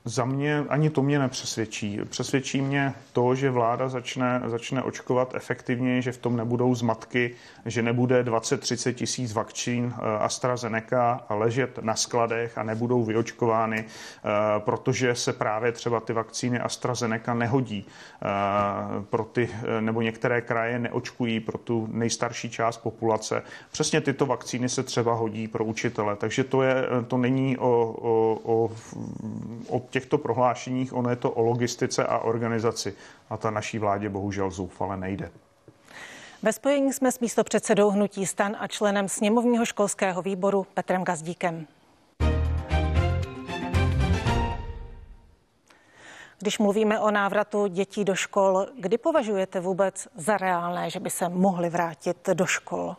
Za 0.05 0.25
mě 0.25 0.65
ani 0.69 0.89
to 0.89 1.01
mě 1.01 1.19
nepřesvědčí. 1.19 1.99
Přesvědčí 2.09 2.61
mě 2.61 2.93
to, 3.13 3.35
že 3.35 3.51
vláda 3.51 3.89
začne, 3.89 4.41
začne 4.45 4.83
očkovat 4.83 5.35
efektivně, 5.35 6.01
že 6.01 6.11
v 6.11 6.17
tom 6.17 6.37
nebudou 6.37 6.75
zmatky, 6.75 7.35
že 7.65 7.81
nebude 7.81 8.23
20-30 8.23 8.93
tisíc 8.93 9.33
vakcín 9.33 9.93
eh, 9.97 10.17
AstraZeneca 10.17 11.25
ležet 11.29 11.79
na 11.81 11.95
skladech 11.95 12.57
a 12.57 12.63
nebudou 12.63 13.03
vyočkovány, 13.03 13.85
eh, 13.85 14.29
protože 14.59 15.15
se 15.15 15.33
právě 15.33 15.71
třeba 15.71 15.99
ty 15.99 16.13
vakcíny 16.13 16.59
AstraZeneca 16.59 17.33
nehodí 17.33 17.85
eh, 17.85 18.27
pro 19.09 19.23
ty, 19.23 19.49
nebo 19.79 20.01
některé 20.01 20.41
kraje 20.41 20.79
neočkují 20.79 21.39
pro 21.39 21.57
tu 21.57 21.87
nejstarší 21.91 22.49
část 22.49 22.77
populace. 22.77 23.43
Přesně 23.71 24.01
tyto 24.01 24.25
vakcíny 24.25 24.69
se 24.69 24.83
třeba 24.83 25.13
hodí 25.13 25.47
pro 25.47 25.65
učitele, 25.65 26.15
takže 26.15 26.43
to, 26.43 26.61
je, 26.61 26.75
to 27.07 27.17
není 27.17 27.57
o, 27.57 27.95
o, 28.01 28.39
o, 28.43 28.71
o 29.67 29.92
těchto 29.93 30.17
prohlášeních, 30.17 30.93
ono 30.93 31.09
je 31.09 31.15
to 31.15 31.31
o 31.31 31.41
logistice 31.41 32.05
a 32.05 32.17
organizaci. 32.17 32.95
A 33.29 33.37
ta 33.37 33.51
naší 33.51 33.79
vládě 33.79 34.09
bohužel 34.09 34.51
zoufale 34.51 34.97
nejde. 34.97 35.31
Ve 36.41 36.53
spojení 36.53 36.93
jsme 36.93 37.11
s 37.11 37.19
místopředsedou 37.19 37.89
Hnutí 37.89 38.25
stan 38.25 38.55
a 38.59 38.67
členem 38.67 39.09
sněmovního 39.09 39.65
školského 39.65 40.21
výboru 40.21 40.65
Petrem 40.73 41.03
Gazdíkem. 41.03 41.67
Když 46.39 46.59
mluvíme 46.59 46.99
o 46.99 47.11
návratu 47.11 47.67
dětí 47.67 48.05
do 48.05 48.15
škol, 48.15 48.67
kdy 48.79 48.97
považujete 48.97 49.59
vůbec 49.59 50.07
za 50.15 50.37
reálné, 50.37 50.89
že 50.89 50.99
by 50.99 51.09
se 51.09 51.29
mohli 51.29 51.69
vrátit 51.69 52.29
do 52.33 52.45
škol? 52.45 52.95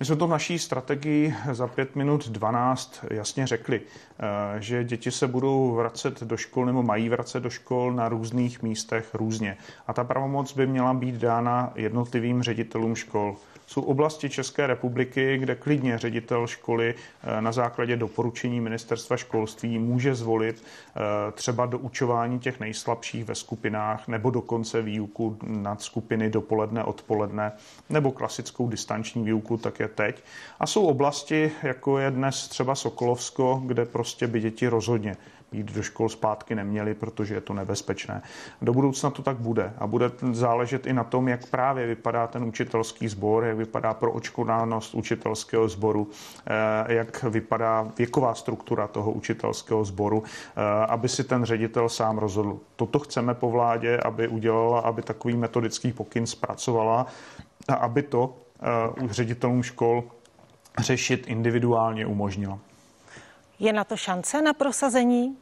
My 0.00 0.06
jsme 0.06 0.16
to 0.16 0.26
v 0.26 0.30
naší 0.30 0.58
strategii 0.58 1.34
za 1.52 1.66
5 1.66 1.96
minut 1.96 2.28
12 2.28 3.04
jasně 3.10 3.46
řekli, 3.46 3.80
eh, 3.80 4.60
že 4.60 4.84
děti 4.84 5.10
se 5.10 5.26
budou 5.26 5.74
vracet 5.74 6.22
do 6.22 6.36
škol 6.36 6.66
nebo 6.66 6.82
mají 6.82 7.08
vracet 7.08 7.40
do 7.40 7.50
škol 7.50 7.92
na 7.92 8.08
různých 8.08 8.62
místech 8.62 9.14
různě. 9.14 9.56
A 9.86 9.92
ta 9.92 10.04
pravomoc 10.04 10.52
by 10.54 10.66
měla 10.66 10.94
být 10.94 11.14
dána 11.14 11.72
jednotlivým 11.74 12.42
ředitelům 12.42 12.94
škol. 12.96 13.36
Jsou 13.66 13.82
oblasti 13.82 14.30
České 14.30 14.66
republiky, 14.66 15.38
kde 15.38 15.54
klidně 15.54 15.98
ředitel 15.98 16.46
školy 16.46 16.94
eh, 17.22 17.40
na 17.40 17.52
základě 17.52 17.96
doporučení 17.96 18.60
ministerstva 18.60 19.16
školství 19.16 19.78
může 19.78 20.14
zvolit 20.14 20.64
eh, 20.64 21.00
třeba 21.32 21.66
do 21.66 21.78
učování 21.78 22.38
těch 22.38 22.60
nejslabších 22.60 23.24
ve 23.24 23.34
skupinách 23.34 24.08
nebo 24.08 24.30
dokonce 24.30 24.82
výuku 24.82 25.38
nad 25.42 25.82
skupiny 25.82 26.30
dopoledne, 26.30 26.84
odpoledne 26.84 27.52
nebo 27.90 28.12
klasickou 28.12 28.68
distanční 28.68 29.24
výuku, 29.24 29.56
tak 29.56 29.80
je 29.80 29.88
teď. 29.94 30.24
A 30.60 30.66
jsou 30.66 30.86
oblasti, 30.86 31.52
jako 31.62 31.98
je 31.98 32.10
dnes 32.10 32.48
třeba 32.48 32.74
Sokolovsko, 32.74 33.62
kde 33.66 33.84
prostě 33.84 34.26
by 34.26 34.40
děti 34.40 34.68
rozhodně 34.68 35.16
jít 35.54 35.72
do 35.72 35.82
škol 35.82 36.08
zpátky 36.08 36.54
neměli, 36.54 36.94
protože 36.94 37.34
je 37.34 37.40
to 37.40 37.54
nebezpečné. 37.54 38.22
Do 38.62 38.72
budoucna 38.72 39.10
to 39.10 39.22
tak 39.22 39.36
bude 39.36 39.72
a 39.78 39.86
bude 39.86 40.10
záležet 40.32 40.86
i 40.86 40.92
na 40.92 41.04
tom, 41.04 41.28
jak 41.28 41.46
právě 41.46 41.86
vypadá 41.86 42.26
ten 42.26 42.44
učitelský 42.44 43.08
sbor, 43.08 43.44
jak 43.44 43.56
vypadá 43.56 43.94
proočkodánost 43.94 44.94
učitelského 44.94 45.68
sboru, 45.68 46.10
eh, 46.46 46.94
jak 46.94 47.22
vypadá 47.22 47.88
věková 47.98 48.34
struktura 48.34 48.86
toho 48.86 49.12
učitelského 49.12 49.84
sboru, 49.84 50.22
eh, 50.26 50.86
aby 50.86 51.08
si 51.08 51.24
ten 51.24 51.44
ředitel 51.44 51.88
sám 51.88 52.18
rozhodl. 52.18 52.58
Toto 52.76 52.98
chceme 52.98 53.34
po 53.34 53.50
vládě, 53.50 53.98
aby 53.98 54.28
udělala, 54.28 54.80
aby 54.80 55.02
takový 55.02 55.36
metodický 55.36 55.92
pokyn 55.92 56.26
zpracovala 56.26 57.06
a 57.68 57.74
aby 57.74 58.02
to 58.02 58.43
uh, 59.00 59.10
ředitelům 59.10 59.62
škol 59.62 60.04
řešit 60.78 61.24
individuálně 61.26 62.06
umožnila. 62.06 62.58
Je 63.58 63.72
na 63.72 63.84
to 63.84 63.96
šance 63.96 64.42
na 64.42 64.52
prosazení? 64.52 65.36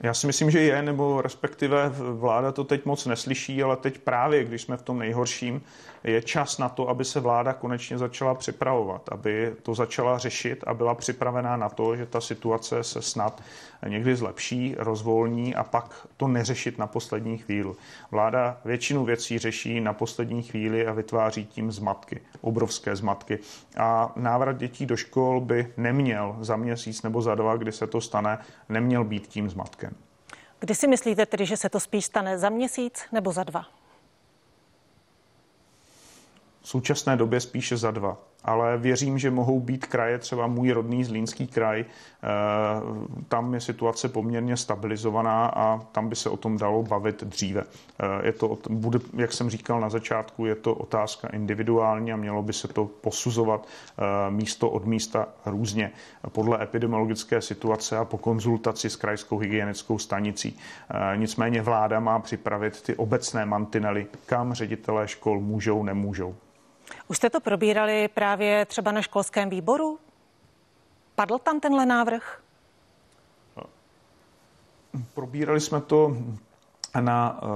Já 0.00 0.14
si 0.14 0.26
myslím, 0.26 0.50
že 0.50 0.60
je, 0.60 0.82
nebo 0.82 1.22
respektive 1.22 1.88
vláda 1.98 2.52
to 2.52 2.64
teď 2.64 2.84
moc 2.84 3.06
neslyší, 3.06 3.62
ale 3.62 3.76
teď 3.76 3.98
právě, 3.98 4.44
když 4.44 4.62
jsme 4.62 4.76
v 4.76 4.82
tom 4.82 4.98
nejhorším, 4.98 5.62
je 6.04 6.22
čas 6.22 6.58
na 6.58 6.68
to, 6.68 6.88
aby 6.88 7.04
se 7.04 7.20
vláda 7.20 7.52
konečně 7.52 7.98
začala 7.98 8.34
připravovat, 8.34 9.08
aby 9.12 9.54
to 9.62 9.74
začala 9.74 10.18
řešit 10.18 10.64
a 10.66 10.74
byla 10.74 10.94
připravená 10.94 11.56
na 11.56 11.68
to, 11.68 11.96
že 11.96 12.06
ta 12.06 12.20
situace 12.20 12.84
se 12.84 13.02
snad 13.02 13.42
někdy 13.88 14.16
zlepší, 14.16 14.74
rozvolní 14.78 15.54
a 15.54 15.64
pak 15.64 16.06
to 16.16 16.28
neřešit 16.28 16.78
na 16.78 16.86
poslední 16.86 17.38
chvíli. 17.38 17.72
Vláda 18.10 18.60
většinu 18.64 19.04
věcí 19.04 19.38
řeší 19.38 19.80
na 19.80 19.92
poslední 19.92 20.42
chvíli 20.42 20.86
a 20.86 20.92
vytváří 20.92 21.46
tím 21.46 21.72
zmatky, 21.72 22.20
obrovské 22.40 22.96
zmatky. 22.96 23.38
A 23.76 24.12
návrat 24.16 24.56
dětí 24.56 24.86
do 24.86 24.96
škol 24.96 25.40
by 25.40 25.72
neměl 25.76 26.36
za 26.40 26.56
měsíc 26.56 27.02
nebo 27.02 27.22
za 27.22 27.34
dva, 27.34 27.56
kdy 27.56 27.72
se 27.72 27.86
to 27.86 28.00
stane, 28.00 28.38
neměl 28.68 29.04
být 29.04 29.26
tím 29.26 29.50
zmatkem. 29.50 29.94
Kdy 30.60 30.74
si 30.74 30.88
myslíte 30.88 31.26
tedy, 31.26 31.46
že 31.46 31.56
se 31.56 31.68
to 31.68 31.80
spíš 31.80 32.04
stane 32.04 32.38
za 32.38 32.48
měsíc 32.48 33.04
nebo 33.12 33.32
za 33.32 33.44
dva? 33.44 33.79
V 36.62 36.68
současné 36.68 37.16
době 37.16 37.40
spíše 37.40 37.76
za 37.76 37.90
dva. 37.90 38.18
ale 38.44 38.78
věřím, 38.78 39.18
že 39.18 39.30
mohou 39.30 39.60
být 39.60 39.86
kraje, 39.86 40.18
třeba 40.18 40.46
můj 40.46 40.70
rodný 40.70 41.04
Zlínský 41.04 41.46
kraj, 41.46 41.80
eh, 41.84 42.26
tam 43.28 43.54
je 43.54 43.60
situace 43.60 44.08
poměrně 44.08 44.56
stabilizovaná 44.56 45.46
a 45.46 45.78
tam 45.92 46.08
by 46.08 46.16
se 46.16 46.30
o 46.30 46.36
tom 46.36 46.58
dalo 46.58 46.82
bavit 46.82 47.24
dříve. 47.24 47.62
Eh, 47.62 48.26
je 48.26 48.32
to, 48.32 48.58
bude, 48.70 48.98
jak 49.16 49.32
jsem 49.32 49.50
říkal 49.50 49.80
na 49.80 49.90
začátku, 49.90 50.46
je 50.46 50.54
to 50.54 50.74
otázka 50.74 51.28
individuální 51.28 52.12
a 52.12 52.16
mělo 52.16 52.42
by 52.42 52.52
se 52.52 52.68
to 52.68 52.84
posuzovat 52.84 53.66
eh, 53.98 54.30
místo 54.30 54.70
od 54.70 54.84
místa 54.84 55.28
různě 55.46 55.90
podle 56.32 56.62
epidemiologické 56.62 57.40
situace 57.40 57.96
a 57.96 58.04
po 58.04 58.18
konzultaci 58.18 58.90
s 58.90 58.96
krajskou 58.96 59.38
hygienickou 59.38 59.98
stanicí. 59.98 60.58
Nicméně 61.16 61.62
vláda 61.62 62.00
má 62.00 62.18
připravit 62.18 62.82
ty 62.82 62.94
obecné 62.94 63.46
mantinely, 63.46 64.06
kam 64.26 64.54
ředitelé 64.54 65.08
škol 65.08 65.40
můžou, 65.40 65.82
nemůžou. 65.82 66.34
Už 67.08 67.16
jste 67.16 67.30
to 67.30 67.40
probírali 67.40 68.08
právě 68.08 68.66
třeba 68.66 68.92
na 68.92 69.02
školském 69.02 69.50
výboru? 69.50 69.98
Padl 71.14 71.38
tam 71.38 71.60
tenhle 71.60 71.86
návrh? 71.86 72.42
Probírali 75.14 75.60
jsme 75.60 75.80
to 75.80 76.16
na, 77.00 77.40
eh, 77.42 77.46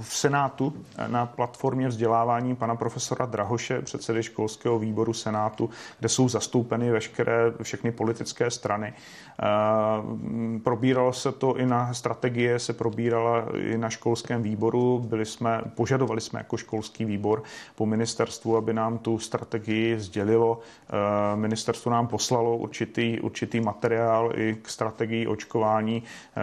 v 0.00 0.14
Senátu 0.16 0.72
na 1.06 1.26
platformě 1.26 1.88
vzdělávání 1.88 2.56
pana 2.56 2.76
profesora 2.76 3.26
Drahoše, 3.26 3.82
předsedy 3.82 4.22
školského 4.22 4.78
výboru 4.78 5.12
Senátu, 5.12 5.70
kde 5.98 6.08
jsou 6.08 6.28
zastoupeny 6.28 6.90
veškeré, 6.90 7.52
všechny 7.62 7.92
politické 7.92 8.50
strany. 8.50 8.92
Eh, 8.92 10.58
probíralo 10.64 11.12
se 11.12 11.32
to 11.32 11.56
i 11.56 11.66
na 11.66 11.94
strategie, 11.94 12.58
se 12.58 12.72
probírala 12.72 13.44
i 13.54 13.78
na 13.78 13.90
školském 13.90 14.42
výboru. 14.42 14.98
Byli 15.08 15.26
jsme, 15.26 15.62
požadovali 15.74 16.20
jsme 16.20 16.40
jako 16.40 16.56
školský 16.56 17.04
výbor 17.04 17.42
po 17.74 17.86
ministerstvu, 17.86 18.56
aby 18.56 18.72
nám 18.72 18.98
tu 18.98 19.18
strategii 19.18 20.00
sdělilo. 20.00 20.60
Eh, 20.88 21.36
ministerstvo 21.36 21.90
nám 21.90 22.06
poslalo 22.06 22.56
určitý, 22.56 23.20
určitý 23.20 23.60
materiál 23.60 24.32
i 24.34 24.56
k 24.62 24.68
strategii 24.68 25.26
očkování, 25.26 26.02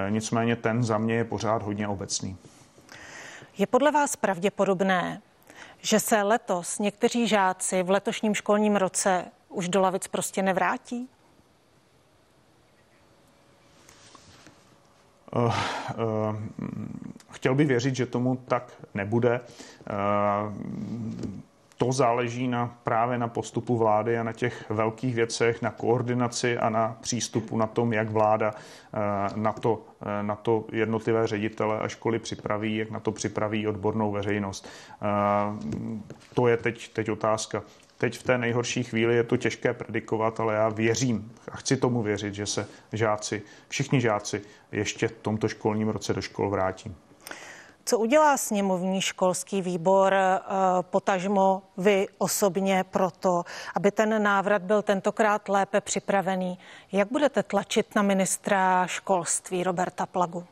nicméně 0.10 0.56
ten 0.56 0.84
za 0.84 0.98
mě 0.98 1.16
je 1.16 1.24
pořád 1.24 1.64
hodně 1.64 1.83
poměrně 1.84 1.88
obecný. 1.88 2.38
Je 3.58 3.68
podle 3.68 3.92
vás 3.92 4.16
pravděpodobné, 4.16 5.22
že 5.82 6.00
se 6.00 6.22
letos 6.22 6.80
někteří 6.80 7.28
žáci 7.28 7.84
v 7.84 7.90
letošním 7.90 8.36
školním 8.36 8.76
roce 8.76 9.26
už 9.50 9.70
do 9.70 9.82
lavic 9.82 10.08
prostě 10.08 10.42
nevrátí? 10.42 11.10
Uh, 15.36 15.46
uh, 15.46 15.54
chtěl 17.32 17.56
bych 17.56 17.68
věřit, 17.68 17.96
že 17.96 18.06
tomu 18.06 18.36
tak 18.36 18.72
nebude. 18.94 19.40
Uh, 19.40 20.54
to 21.86 21.92
záleží 21.92 22.48
na, 22.48 22.78
právě 22.84 23.18
na 23.18 23.28
postupu 23.28 23.78
vlády 23.78 24.18
a 24.18 24.24
na 24.24 24.34
těch 24.34 24.70
velkých 24.70 25.16
věcech, 25.16 25.62
na 25.62 25.72
koordinaci 25.72 26.58
a 26.58 26.70
na 26.70 26.98
přístupu 27.02 27.58
na 27.58 27.68
tom, 27.68 27.94
jak 27.94 28.10
vláda 28.10 28.54
eh, 28.56 29.00
na 29.36 29.54
to, 29.54 29.82
eh, 30.02 30.24
na 30.24 30.36
to 30.36 30.66
jednotlivé 30.72 31.28
ředitele 31.28 31.80
a 31.80 31.88
školy 31.88 32.20
připraví, 32.20 32.76
jak 32.78 32.92
na 32.92 33.00
to 33.00 33.12
připraví 33.12 33.68
odbornou 33.68 34.12
veřejnost. 34.12 34.68
Eh, 35.02 35.08
to 36.34 36.48
je 36.48 36.58
teď, 36.58 36.94
teď 36.94 37.10
otázka. 37.10 37.64
Teď 37.98 38.18
v 38.18 38.24
té 38.24 38.38
nejhorší 38.38 38.84
chvíli 38.84 39.16
je 39.16 39.24
to 39.24 39.38
těžké 39.38 39.74
predikovat, 39.74 40.40
ale 40.40 40.54
já 40.54 40.70
věřím 40.70 41.32
a 41.52 41.58
chci 41.58 41.78
tomu 41.78 42.02
věřit, 42.02 42.34
že 42.34 42.46
se 42.46 42.68
žáci, 42.94 43.42
všichni 43.68 44.02
žáci 44.02 44.42
ještě 44.72 45.08
v 45.08 45.12
tomto 45.22 45.48
školním 45.48 45.90
roce 45.90 46.14
do 46.14 46.22
škol 46.22 46.50
vrátí. 46.50 46.96
Co 47.86 48.00
udělá 48.00 48.38
sněmovní 48.38 49.02
školský 49.02 49.62
výbor, 49.62 50.14
eh, 50.14 50.40
potažmo 50.82 51.62
vy 51.78 52.08
osobně 52.18 52.84
proto, 52.84 53.44
aby 53.76 53.92
ten 53.92 54.24
návrat 54.24 54.62
byl 54.62 54.82
tentokrát 54.82 55.50
lépe 55.50 55.82
připravený? 55.82 56.60
Jak 56.92 57.12
budete 57.12 57.44
tlačit 57.44 57.96
na 57.96 58.02
ministra 58.02 58.88
školství 58.88 59.64
Roberta 59.64 60.06
Plagu? 60.06 60.46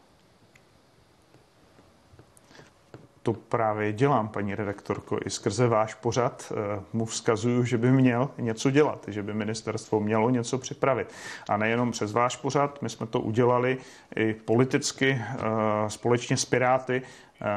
To 3.24 3.34
právě 3.34 3.94
dělám, 3.94 4.28
paní 4.30 4.56
redaktorko, 4.56 5.18
i 5.26 5.30
skrze 5.30 5.68
váš 5.68 5.94
pořad 5.94 6.54
eh, 6.56 6.82
mu 6.94 7.06
vzkazuju, 7.06 7.64
že 7.64 7.78
by 7.78 7.92
měl 7.92 8.30
něco 8.38 8.72
dělat, 8.72 9.06
že 9.08 9.24
by 9.24 9.34
ministerstvo 9.34 10.00
mělo 10.00 10.30
něco 10.30 10.58
připravit. 10.58 11.08
A 11.50 11.58
nejenom 11.58 11.92
přes 11.92 12.12
váš 12.12 12.38
pořad, 12.38 12.82
my 12.82 12.90
jsme 12.90 13.08
to 13.08 13.20
udělali 13.20 13.78
i 14.16 14.34
politicky 14.34 15.22
eh, 15.22 15.40
společně 15.88 16.38
s 16.38 16.46
Piráty, 16.46 17.02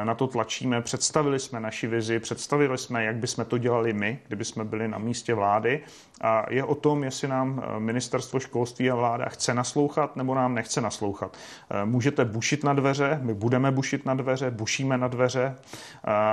na 0.05 0.15
to 0.15 0.27
tlačíme, 0.27 0.81
představili 0.81 1.39
jsme 1.39 1.61
naši 1.61 1.87
vizi, 1.87 2.19
představili 2.19 2.79
jsme, 2.79 3.05
jak 3.05 3.17
bychom 3.17 3.45
to 3.45 3.59
dělali 3.59 3.93
my, 3.93 4.19
kdyby 4.27 4.45
jsme 4.45 4.65
byli 4.65 4.89
na 4.89 4.99
místě 4.99 5.35
vlády. 5.35 5.83
A 6.21 6.47
je 6.51 6.65
o 6.65 6.75
tom, 6.75 7.05
jestli 7.05 7.29
nám 7.29 7.63
eh, 7.65 7.81
ministerstvo 7.81 8.41
školství 8.41 8.91
a 8.91 8.95
vláda 8.95 9.29
chce 9.29 9.55
naslouchat 9.55 10.17
nebo 10.17 10.35
nám 10.35 10.55
nechce 10.55 10.81
naslouchat. 10.81 11.37
Eh, 11.71 11.85
můžete 11.85 12.25
bušit 12.25 12.65
na 12.65 12.73
dveře, 12.73 13.19
my 13.23 13.35
budeme 13.35 13.71
bušit 13.71 14.07
na 14.07 14.15
dveře, 14.15 14.51
bušíme 14.51 14.99
na 14.99 15.09
dveře, 15.09 15.57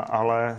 ale 0.09 0.57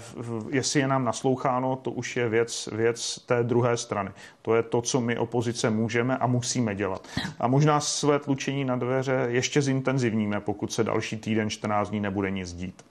jestli 0.50 0.81
je 0.81 0.88
nám 0.88 1.05
nasloucháno, 1.05 1.76
to 1.76 1.90
už 1.90 2.16
je 2.16 2.28
věc, 2.28 2.68
věc 2.72 3.18
té 3.26 3.42
druhé 3.42 3.76
strany. 3.76 4.11
To 4.42 4.55
je 4.55 4.62
to, 4.62 4.83
co 4.83 5.00
my 5.00 5.18
opozice 5.18 5.70
můžeme 5.70 6.18
a 6.18 6.26
musíme 6.26 6.74
dělat. 6.74 7.09
A 7.40 7.48
možná 7.48 7.81
své 7.81 8.18
tlučení 8.18 8.64
na 8.64 8.76
dveře 8.76 9.26
ještě 9.28 9.62
zintenzivníme, 9.62 10.40
pokud 10.40 10.72
se 10.72 10.85
další 10.85 11.16
týden 11.16 11.50
14 11.50 11.90
dní 11.90 12.00
nebude 12.00 12.31
nic 12.31 12.52
dít. 12.52 12.82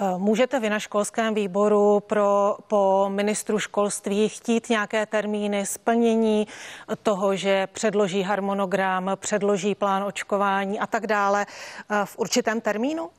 Eh, 0.00 0.18
můžete 0.18 0.60
vy 0.60 0.70
na 0.70 0.78
školském 0.78 1.34
výboru 1.34 2.00
pro, 2.00 2.56
po 2.66 3.06
ministru 3.08 3.58
školství 3.58 4.28
chtít 4.28 4.68
nějaké 4.68 5.06
termíny 5.06 5.66
splnění 5.66 6.46
toho, 7.02 7.36
že 7.36 7.66
předloží 7.66 8.22
harmonogram, 8.22 9.10
předloží 9.16 9.74
plán 9.74 10.04
očkování 10.04 10.80
a 10.80 10.86
tak 10.86 11.06
dále 11.06 11.46
eh, 11.90 12.04
v 12.04 12.18
určitém 12.18 12.60
termínu? 12.60 13.10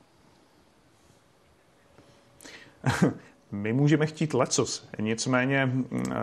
My 3.51 3.73
můžeme 3.73 4.05
chtít 4.05 4.33
lecos, 4.33 4.88
nicméně 4.99 5.65
mm, 5.65 5.86
eh, 6.12 6.15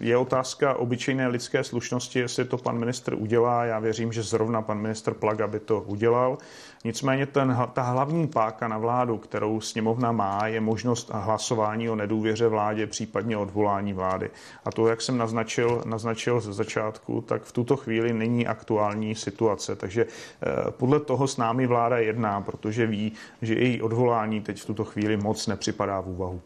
je 0.00 0.16
otázka 0.16 0.74
obyčejné 0.74 1.28
lidské 1.28 1.64
slušnosti, 1.64 2.18
jestli 2.18 2.44
to 2.44 2.58
pan 2.58 2.78
ministr 2.78 3.14
udělá. 3.14 3.64
Já 3.64 3.78
věřím, 3.78 4.12
že 4.12 4.22
zrovna 4.22 4.62
pan 4.62 4.78
ministr 4.78 5.14
Plaga 5.14 5.46
by 5.46 5.60
to 5.60 5.80
udělal. 5.80 6.38
Nicméně 6.84 7.26
ten, 7.26 7.56
ta 7.72 7.82
hlavní 7.82 8.26
páka 8.26 8.68
na 8.68 8.78
vládu, 8.78 9.18
kterou 9.18 9.60
sněmovna 9.60 10.12
má, 10.12 10.46
je 10.46 10.60
možnost 10.60 11.10
hlasování 11.12 11.90
o 11.90 11.96
nedůvěře 11.96 12.48
vládě, 12.48 12.86
případně 12.86 13.36
odvolání 13.36 13.92
vlády. 13.92 14.30
A 14.64 14.70
to, 14.70 14.88
jak 14.88 15.00
jsem 15.02 15.18
naznačil, 15.18 15.82
naznačil 15.86 16.40
ze 16.40 16.52
začátku, 16.52 17.20
tak 17.20 17.42
v 17.42 17.52
tuto 17.52 17.76
chvíli 17.76 18.12
není 18.12 18.46
aktuální 18.46 19.14
situace. 19.14 19.76
Takže 19.76 20.06
eh, 20.06 20.70
podle 20.70 21.00
toho 21.00 21.28
s 21.28 21.36
námi 21.36 21.66
vláda 21.66 21.98
jedná, 21.98 22.40
protože 22.40 22.86
ví, 22.86 23.12
že 23.42 23.54
její 23.54 23.82
odvolání 23.82 24.40
teď 24.40 24.60
v 24.60 24.66
tuto 24.66 24.84
chvíli 24.84 25.16
moc 25.16 25.46
nepřipadá 25.46 25.97
v 26.00 26.08
úvahu. 26.08 26.40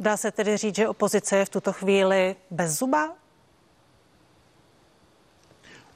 Dá 0.00 0.16
se 0.16 0.30
tedy 0.30 0.56
říct, 0.56 0.74
že 0.74 0.88
opozice 0.88 1.36
je 1.36 1.44
v 1.44 1.48
tuto 1.48 1.72
chvíli 1.72 2.36
bez 2.50 2.78
zuba? 2.78 3.18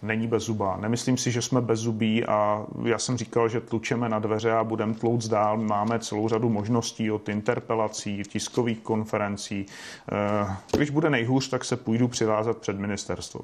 není 0.03 0.27
bez 0.27 0.43
zuba. 0.43 0.77
Nemyslím 0.77 1.17
si, 1.17 1.31
že 1.31 1.43
jsme 1.43 1.61
bez 1.61 1.81
zubí 1.81 2.25
a 2.25 2.67
já 2.85 2.99
jsem 2.99 3.17
říkal, 3.17 3.49
že 3.49 3.61
tlučeme 3.61 4.09
na 4.09 4.19
dveře 4.19 4.53
a 4.53 4.65
budeme 4.65 4.95
tlouc 4.95 5.29
dál. 5.29 5.59
Máme 5.59 5.99
celou 5.99 6.29
řadu 6.29 6.49
možností 6.49 7.11
od 7.11 7.29
interpelací, 7.29 8.23
tiskových 8.29 8.81
konferencí. 8.81 9.67
Eh, 10.13 10.57
když 10.77 10.91
bude 10.91 11.11
nejhůř, 11.11 11.49
tak 11.49 11.65
se 11.65 11.77
půjdu 11.77 12.09
přivázat 12.09 12.59
před 12.59 12.79
ministerstvo. 12.79 13.41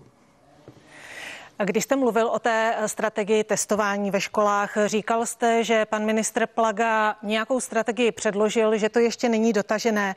Když 1.65 1.85
jste 1.85 1.97
mluvil 1.97 2.29
o 2.29 2.39
té 2.39 2.77
strategii 2.87 3.45
testování 3.45 4.11
ve 4.11 4.21
školách, 4.21 4.79
říkal 4.87 5.27
jste, 5.27 5.65
že 5.65 5.85
pan 5.87 6.05
ministr 6.05 6.47
Plaga 6.47 7.17
nějakou 7.23 7.61
strategii 7.61 8.13
předložil, 8.13 8.79
že 8.79 8.89
to 8.89 8.99
ještě 8.99 9.29
není 9.29 9.53
dotažené. 9.53 10.15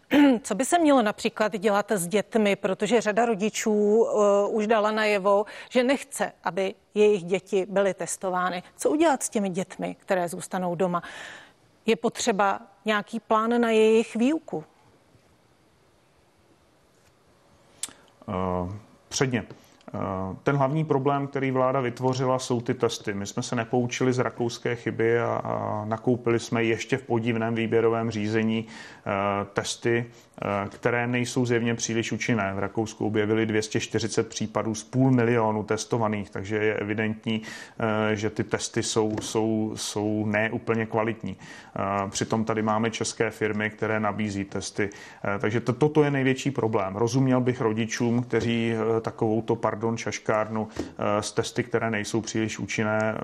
Co 0.42 0.54
by 0.54 0.64
se 0.64 0.78
mělo 0.78 1.02
například 1.02 1.52
dělat 1.52 1.92
s 1.92 2.06
dětmi, 2.06 2.56
protože 2.56 3.00
řada 3.00 3.24
rodičů 3.24 3.72
uh, 3.72 4.56
už 4.56 4.66
dala 4.66 4.90
najevo, 4.90 5.44
že 5.70 5.84
nechce, 5.84 6.32
aby 6.44 6.74
jejich 6.94 7.24
děti 7.24 7.66
byly 7.70 7.94
testovány. 7.94 8.62
Co 8.76 8.90
udělat 8.90 9.22
s 9.22 9.28
těmi 9.28 9.48
dětmi, 9.48 9.96
které 9.98 10.28
zůstanou 10.28 10.74
doma? 10.74 11.02
Je 11.86 11.96
potřeba 11.96 12.60
nějaký 12.84 13.20
plán 13.20 13.60
na 13.60 13.70
jejich 13.70 14.16
výuku? 14.16 14.64
Uh, 18.28 18.72
předně. 19.08 19.44
Ten 20.42 20.56
hlavní 20.56 20.84
problém, 20.84 21.26
který 21.26 21.50
vláda 21.50 21.80
vytvořila, 21.80 22.38
jsou 22.38 22.60
ty 22.60 22.74
testy. 22.74 23.14
My 23.14 23.26
jsme 23.26 23.42
se 23.42 23.56
nepoučili 23.56 24.12
z 24.12 24.18
rakouské 24.18 24.76
chyby 24.76 25.20
a, 25.20 25.84
nakoupili 25.88 26.38
jsme 26.38 26.64
ještě 26.64 26.96
v 26.96 27.02
podivném 27.02 27.54
výběrovém 27.54 28.10
řízení 28.10 28.66
e, 28.66 29.44
testy, 29.44 30.06
e, 30.64 30.68
které 30.68 31.06
nejsou 31.06 31.46
zjevně 31.46 31.74
příliš 31.74 32.12
účinné. 32.12 32.54
V 32.54 32.58
Rakousku 32.58 33.06
objevili 33.06 33.46
240 33.46 34.28
případů 34.28 34.74
z 34.74 34.84
půl 34.84 35.10
milionu 35.10 35.62
testovaných, 35.62 36.30
takže 36.30 36.56
je 36.56 36.74
evidentní, 36.74 37.42
že 38.14 38.30
ty 38.30 38.44
testy 38.44 38.82
jsou, 38.82 39.16
jsou, 39.20 39.72
jsou 39.74 40.26
neúplně 40.26 40.86
kvalitní. 40.86 41.36
Přitom 42.10 42.44
tady 42.44 42.62
máme 42.62 42.90
české 42.90 43.30
firmy, 43.30 43.70
které 43.70 44.00
nabízí 44.00 44.44
testy. 44.44 44.90
Takže 45.38 45.60
to, 45.60 45.72
toto 45.72 46.04
je 46.04 46.10
největší 46.10 46.50
problém. 46.50 46.96
Rozuměl 46.96 47.40
bych 47.40 47.60
rodičům, 47.60 48.22
kteří 48.22 48.74
takovouto 49.00 49.56
pardon, 49.56 49.81
šaškárnu 49.96 50.68
eh, 50.78 51.22
s 51.22 51.32
testy, 51.32 51.62
které 51.62 51.90
nejsou 51.90 52.20
příliš 52.20 52.58
účinné, 52.58 53.14
eh, 53.16 53.20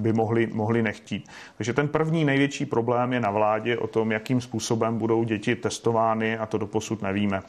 by 0.00 0.12
mohli, 0.12 0.46
mohli 0.46 0.82
nechtít. 0.82 1.28
Takže 1.56 1.72
ten 1.72 1.88
první 1.88 2.24
největší 2.24 2.66
problém 2.66 3.12
je 3.12 3.20
na 3.20 3.30
vládě 3.30 3.78
o 3.78 3.86
tom, 3.86 4.12
jakým 4.12 4.40
způsobem 4.40 4.98
budou 4.98 5.24
děti 5.24 5.56
testovány 5.56 6.38
a 6.38 6.46
to 6.46 6.58
doposud 6.58 7.02
nevíme 7.02 7.42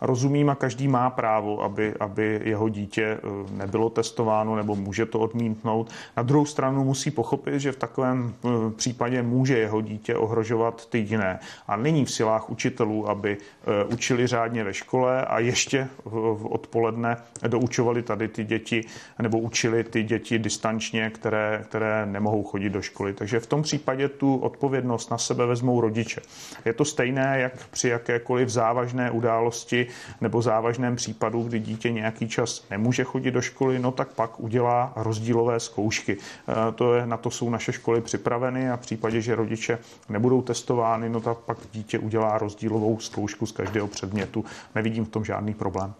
rozumím 0.00 0.50
a 0.50 0.54
každý 0.54 0.88
má 0.88 1.10
právo, 1.10 1.62
aby, 1.62 1.94
aby 2.00 2.40
jeho 2.44 2.68
dítě 2.68 3.04
eh, 3.04 3.20
nebylo 3.50 3.90
testováno 3.90 4.56
nebo 4.56 4.76
může 4.76 5.06
to 5.06 5.18
odmítnout. 5.18 5.90
Na 6.16 6.22
druhou 6.22 6.46
stranu 6.46 6.84
musí 6.84 7.10
pochopit, 7.10 7.60
že 7.60 7.72
v 7.72 7.76
takovém 7.76 8.34
eh, 8.44 8.48
případě 8.76 9.22
může 9.22 9.58
jeho 9.58 9.80
dítě 9.80 10.16
ohrožovat 10.16 10.86
ty 10.86 10.98
jiné. 10.98 11.38
A 11.68 11.76
není 11.76 12.04
v 12.04 12.10
silách 12.10 12.50
učitelů, 12.50 13.08
aby 13.08 13.36
eh, 13.36 13.84
učili 13.84 14.26
řádně 14.26 14.64
ve 14.64 14.74
škole 14.74 15.24
a 15.24 15.38
ještě 15.38 15.88
v 16.04 16.46
odpoledne 16.46 17.16
doučovali 17.48 18.02
tady 18.02 18.28
ty 18.28 18.44
děti 18.44 18.84
nebo 19.18 19.38
učili 19.38 19.84
ty 19.84 20.02
děti 20.02 20.38
distančně, 20.38 21.10
které, 21.10 21.64
které 21.68 22.06
nemohou 22.06 22.42
chodit 22.42 22.70
do 22.70 22.82
školy. 22.82 23.14
Takže 23.14 23.40
v 23.40 23.46
tom 23.46 23.62
případě 23.62 24.08
tu 24.08 24.36
odpovědnost 24.36 25.10
na 25.10 25.18
sebe 25.18 25.46
vezmou 25.46 25.80
rodiče. 25.80 26.20
Je 26.64 26.72
to 26.72 26.84
stejné, 26.84 27.40
jak 27.40 27.66
při 27.70 27.88
jakékoliv 27.88 28.48
závažné 28.48 29.10
události 29.10 29.86
nebo 30.20 30.42
závažném 30.42 30.96
případu, 30.96 31.42
kdy 31.42 31.58
dítě 31.58 31.90
nějaký 31.90 32.28
čas 32.28 32.64
nemůže 32.70 33.04
chodit 33.04 33.30
do 33.30 33.42
školy, 33.42 33.78
no 33.78 33.92
tak 33.92 34.08
pak 34.08 34.40
udělá 34.40 34.92
rozdílové 34.96 35.60
zkoušky. 35.60 36.16
E, 36.16 36.72
to 36.72 36.94
je, 36.94 37.06
na 37.06 37.16
to 37.16 37.30
jsou 37.30 37.50
naše 37.50 37.72
školy 37.72 38.00
připraveny 38.00 38.70
a 38.70 38.76
v 38.76 38.80
případě, 38.80 39.20
že 39.20 39.34
rodiče 39.34 39.78
nebudou 40.08 40.42
testovány, 40.42 41.08
no 41.08 41.20
tak 41.20 41.38
pak 41.38 41.58
dítě 41.72 41.98
udělá 41.98 42.38
rozdílovou 42.38 42.98
zkoušku 43.00 43.46
z 43.46 43.52
každého 43.52 43.88
předmětu. 43.88 44.44
Nevidím 44.74 45.04
v 45.04 45.08
tom 45.08 45.24
žádný 45.24 45.54
problém. 45.54 45.94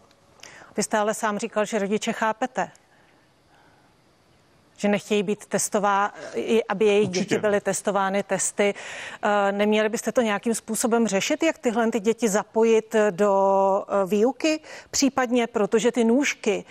Vy 0.77 0.83
jste 0.83 0.99
ale 0.99 1.15
sám 1.15 1.39
říkal, 1.39 1.65
že 1.65 1.79
rodiče 1.79 2.13
chápete 2.13 2.71
že 4.81 4.89
nechtějí 4.89 5.23
být 5.23 5.47
testová, 5.47 6.13
aby 6.69 6.85
jejich 6.85 7.09
Určitě. 7.09 7.25
děti 7.25 7.39
byly 7.39 7.61
testovány 7.61 8.23
testy. 8.23 8.75
Eh, 9.23 9.53
neměli 9.53 9.89
byste 9.89 10.13
to 10.13 10.21
nějakým 10.21 10.55
způsobem 10.55 11.09
řešit, 11.09 11.43
jak 11.43 11.59
tyhle 11.59 11.91
ty 11.91 12.01
děti 12.01 12.29
zapojit 12.29 12.97
do 13.11 13.33
eh, 13.89 14.07
výuky, 14.07 14.61
případně 14.91 15.47
protože 15.47 15.93
ty 15.93 16.05
nůžky 16.05 16.65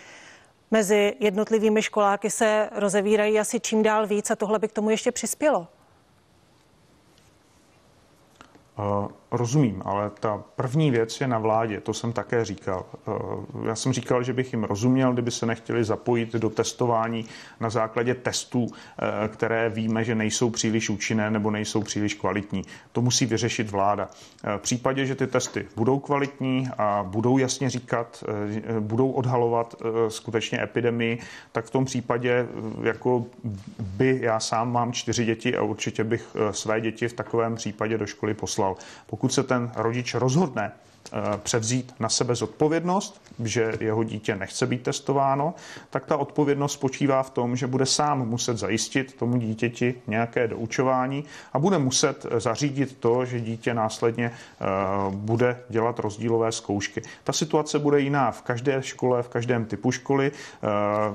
mezi 0.72 1.16
jednotlivými 1.20 1.82
školáky 1.82 2.30
se 2.30 2.70
rozevírají 2.72 3.40
asi 3.40 3.60
čím 3.60 3.84
dál 3.84 4.08
víc 4.08 4.32
a 4.32 4.36
tohle 4.36 4.60
by 4.60 4.68
k 4.68 4.74
tomu 4.74 4.90
ještě 4.90 5.12
přispělo. 5.12 5.68
Uh, 8.78 9.12
rozumím, 9.32 9.82
ale 9.86 10.12
ta 10.20 10.44
první 10.56 10.92
věc 10.92 11.22
je 11.22 11.28
na 11.28 11.40
vládě, 11.40 11.80
to 11.82 11.94
jsem 11.94 12.14
také 12.14 12.46
říkal. 12.46 12.86
Uh, 13.06 13.68
já 13.68 13.76
jsem 13.76 13.94
říkal, 13.94 14.24
že 14.24 14.34
bych 14.34 14.54
jim 14.54 14.64
rozuměl, 14.64 15.14
kdyby 15.14 15.32
se 15.32 15.46
nechtěli 15.46 15.84
zapojit 15.84 16.34
do 16.34 16.50
testování 16.50 17.26
na 17.60 17.70
základě 17.70 18.16
testů, 18.16 18.64
uh, 18.64 18.70
které 19.28 19.70
víme, 19.70 20.04
že 20.04 20.16
nejsou 20.16 20.50
příliš 20.50 20.90
účinné 20.90 21.32
nebo 21.32 21.52
nejsou 21.52 21.82
příliš 21.82 22.14
kvalitní. 22.14 22.62
To 22.92 23.02
musí 23.02 23.26
vyřešit 23.26 23.72
vláda. 23.72 24.10
V 24.58 24.62
případě, 24.62 25.06
že 25.06 25.16
ty 25.16 25.28
testy 25.28 25.68
budou 25.76 26.00
kvalitní 26.00 26.70
a 26.78 27.04
budou 27.08 27.38
jasně 27.38 27.70
říkat, 27.70 28.24
budou 28.80 29.12
odhalovat 29.12 29.76
skutečně 30.08 30.64
epidemii, 30.64 31.20
tak 31.52 31.66
v 31.66 31.70
tom 31.70 31.86
případě 31.86 32.48
jako 32.84 33.26
by, 33.80 34.20
já 34.22 34.40
sám 34.40 34.72
mám 34.72 34.94
čtyři 34.94 35.26
děti 35.26 35.58
a 35.58 35.62
určitě 35.62 36.04
bych 36.04 36.36
své 36.52 36.82
děti 36.82 37.08
v 37.08 37.14
takovém 37.14 37.56
případě 37.56 37.98
do 37.98 38.06
školy 38.06 38.34
poslal. 38.34 38.76
Pokud 39.20 39.34
se 39.34 39.44
ten 39.44 39.72
rodič 39.76 40.14
rozhodne 40.14 40.72
převzít 41.44 41.94
na 42.00 42.10
sebe 42.10 42.36
zodpovědnost, 42.36 43.22
že 43.44 43.72
jeho 43.80 44.04
dítě 44.04 44.36
nechce 44.36 44.66
být 44.66 44.84
testováno, 44.84 45.54
tak 45.90 46.06
ta 46.06 46.18
odpovědnost 46.18 46.74
spočívá 46.74 47.24
v 47.24 47.30
tom, 47.30 47.56
že 47.56 47.68
bude 47.68 47.86
sám 47.86 48.28
muset 48.30 48.58
zajistit 48.58 49.14
tomu 49.14 49.38
dítěti 49.38 49.96
nějaké 50.08 50.48
doučování 50.48 51.24
a 51.54 51.60
bude 51.60 51.78
muset 51.78 52.26
zařídit 52.38 52.98
to, 53.00 53.26
že 53.26 53.40
dítě 53.40 53.74
následně 53.74 54.32
eh, 54.32 54.66
bude 55.12 55.58
dělat 55.70 56.00
rozdílové 56.00 56.52
zkoušky. 56.52 57.02
Ta 57.24 57.34
situace 57.34 57.80
bude 57.80 58.00
jiná 58.00 58.32
v 58.32 58.42
každé 58.42 58.84
škole, 58.84 59.24
v 59.24 59.30
každém 59.30 59.66
typu 59.66 59.92
školy. 59.92 60.32
Eh, 60.32 60.68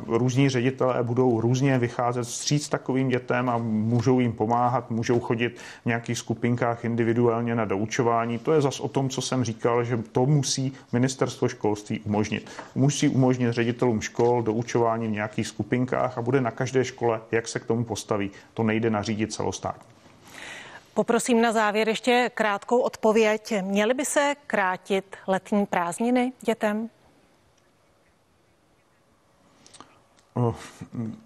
různí 0.07 0.49
ředitelé 0.49 1.03
budou 1.03 1.41
různě 1.41 1.79
vycházet 1.79 2.25
vstříc 2.25 2.69
takovým 2.69 3.09
dětem 3.09 3.49
a 3.49 3.59
můžou 3.59 4.21
jim 4.21 4.33
pomáhat, 4.33 4.91
můžou 4.91 5.21
chodit 5.21 5.59
v 5.83 5.87
nějakých 5.87 6.19
skupinkách 6.19 6.85
individuálně 6.85 7.55
na 7.55 7.65
doučování. 7.65 8.39
To 8.39 8.53
je 8.53 8.61
zas 8.61 8.81
o 8.81 8.89
tom, 8.89 9.09
co 9.09 9.21
jsem 9.21 9.45
říkal, 9.45 9.84
že 9.85 9.97
to 10.13 10.27
musí 10.27 10.73
ministerstvo 10.93 11.49
školství 11.49 12.01
umožnit. 12.01 12.51
Musí 12.75 13.09
umožnit 13.09 13.53
ředitelům 13.53 14.01
škol 14.01 14.43
doučování 14.43 15.09
v 15.09 15.11
nějakých 15.11 15.47
skupinkách 15.47 16.19
a 16.19 16.23
bude 16.23 16.41
na 16.41 16.51
každé 16.51 16.85
škole, 16.85 17.21
jak 17.31 17.49
se 17.49 17.61
k 17.61 17.65
tomu 17.65 17.85
postaví. 17.85 18.31
To 18.55 18.63
nejde 18.63 18.91
nařídit 18.91 19.33
celostátně. 19.33 19.95
Poprosím 20.95 21.43
na 21.43 21.53
závěr 21.53 21.89
ještě 21.89 22.31
krátkou 22.35 22.81
odpověď. 22.81 23.55
Měly 23.63 23.95
by 23.95 24.05
se 24.05 24.35
krátit 24.47 25.17
letní 25.27 25.67
prázdniny 25.67 26.33
dětem? 26.41 26.89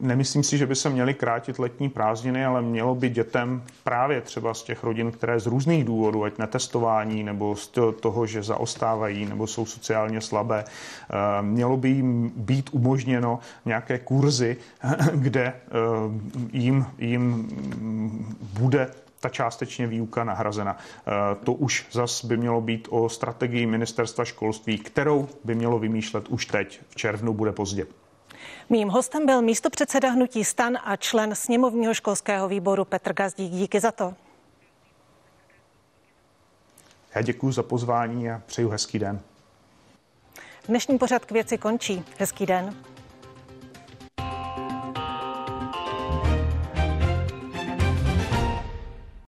Nemyslím 0.01 0.43
si, 0.43 0.59
že 0.59 0.67
by 0.67 0.75
se 0.75 0.91
měly 0.91 1.15
krátit 1.15 1.59
letní 1.59 1.89
prázdniny, 1.89 2.45
ale 2.45 2.63
mělo 2.63 2.95
by 2.95 3.09
dětem 3.09 3.63
právě 3.85 4.21
třeba 4.21 4.55
z 4.55 4.63
těch 4.63 4.85
rodin, 4.85 5.13
které 5.13 5.41
z 5.41 5.47
různých 5.47 5.85
důvodů, 5.85 6.25
ať 6.25 6.39
netestování, 6.39 7.23
nebo 7.23 7.57
z 7.57 7.73
toho, 8.01 8.27
že 8.27 8.43
zaostávají, 8.43 9.27
nebo 9.27 9.47
jsou 9.47 9.67
sociálně 9.67 10.21
slabé, 10.21 10.65
eh, 10.65 11.43
mělo 11.43 11.77
by 11.77 11.89
jim 11.89 12.33
být 12.37 12.71
umožněno 12.73 13.39
nějaké 13.65 13.99
kurzy, 13.99 14.57
kde 15.15 15.45
eh, 15.45 15.53
jim, 16.53 16.87
jim 16.99 17.49
bude 18.61 18.91
ta 19.21 19.29
částečně 19.29 19.87
výuka 19.87 20.25
nahrazena. 20.25 20.77
Eh, 20.77 21.11
to 21.45 21.53
už 21.53 21.87
zas 21.93 22.25
by 22.25 22.37
mělo 22.37 22.61
být 22.61 22.89
o 22.91 23.09
strategii 23.09 23.67
ministerstva 23.67 24.25
školství, 24.25 24.79
kterou 24.79 25.29
by 25.45 25.55
mělo 25.55 25.79
vymýšlet 25.79 26.29
už 26.29 26.47
teď. 26.47 26.81
V 26.89 26.97
červnu 26.97 27.35
bude 27.35 27.53
pozdě. 27.53 27.87
Mým 28.69 28.89
hostem 28.89 29.27
byl 29.27 29.43
místo 29.43 29.71
předseda 29.71 30.11
hnutí 30.11 30.45
stan 30.45 30.79
a 30.85 30.97
člen 30.97 31.35
sněmovního 31.35 31.95
školského 31.95 32.49
výboru 32.49 32.85
Petr 32.85 33.13
Gazdík. 33.13 33.53
Díky 33.53 33.81
za 33.81 33.93
to. 33.93 34.15
Já 37.15 37.23
děkuji 37.23 37.53
za 37.53 37.63
pozvání 37.63 38.31
a 38.31 38.43
přeju 38.47 38.69
hezký 38.69 38.99
den. 38.99 39.21
Dnešní 40.69 40.99
pořad 40.99 41.25
k 41.25 41.31
věci 41.31 41.59
končí. 41.59 42.05
Hezký 42.19 42.47
den. 42.47 42.77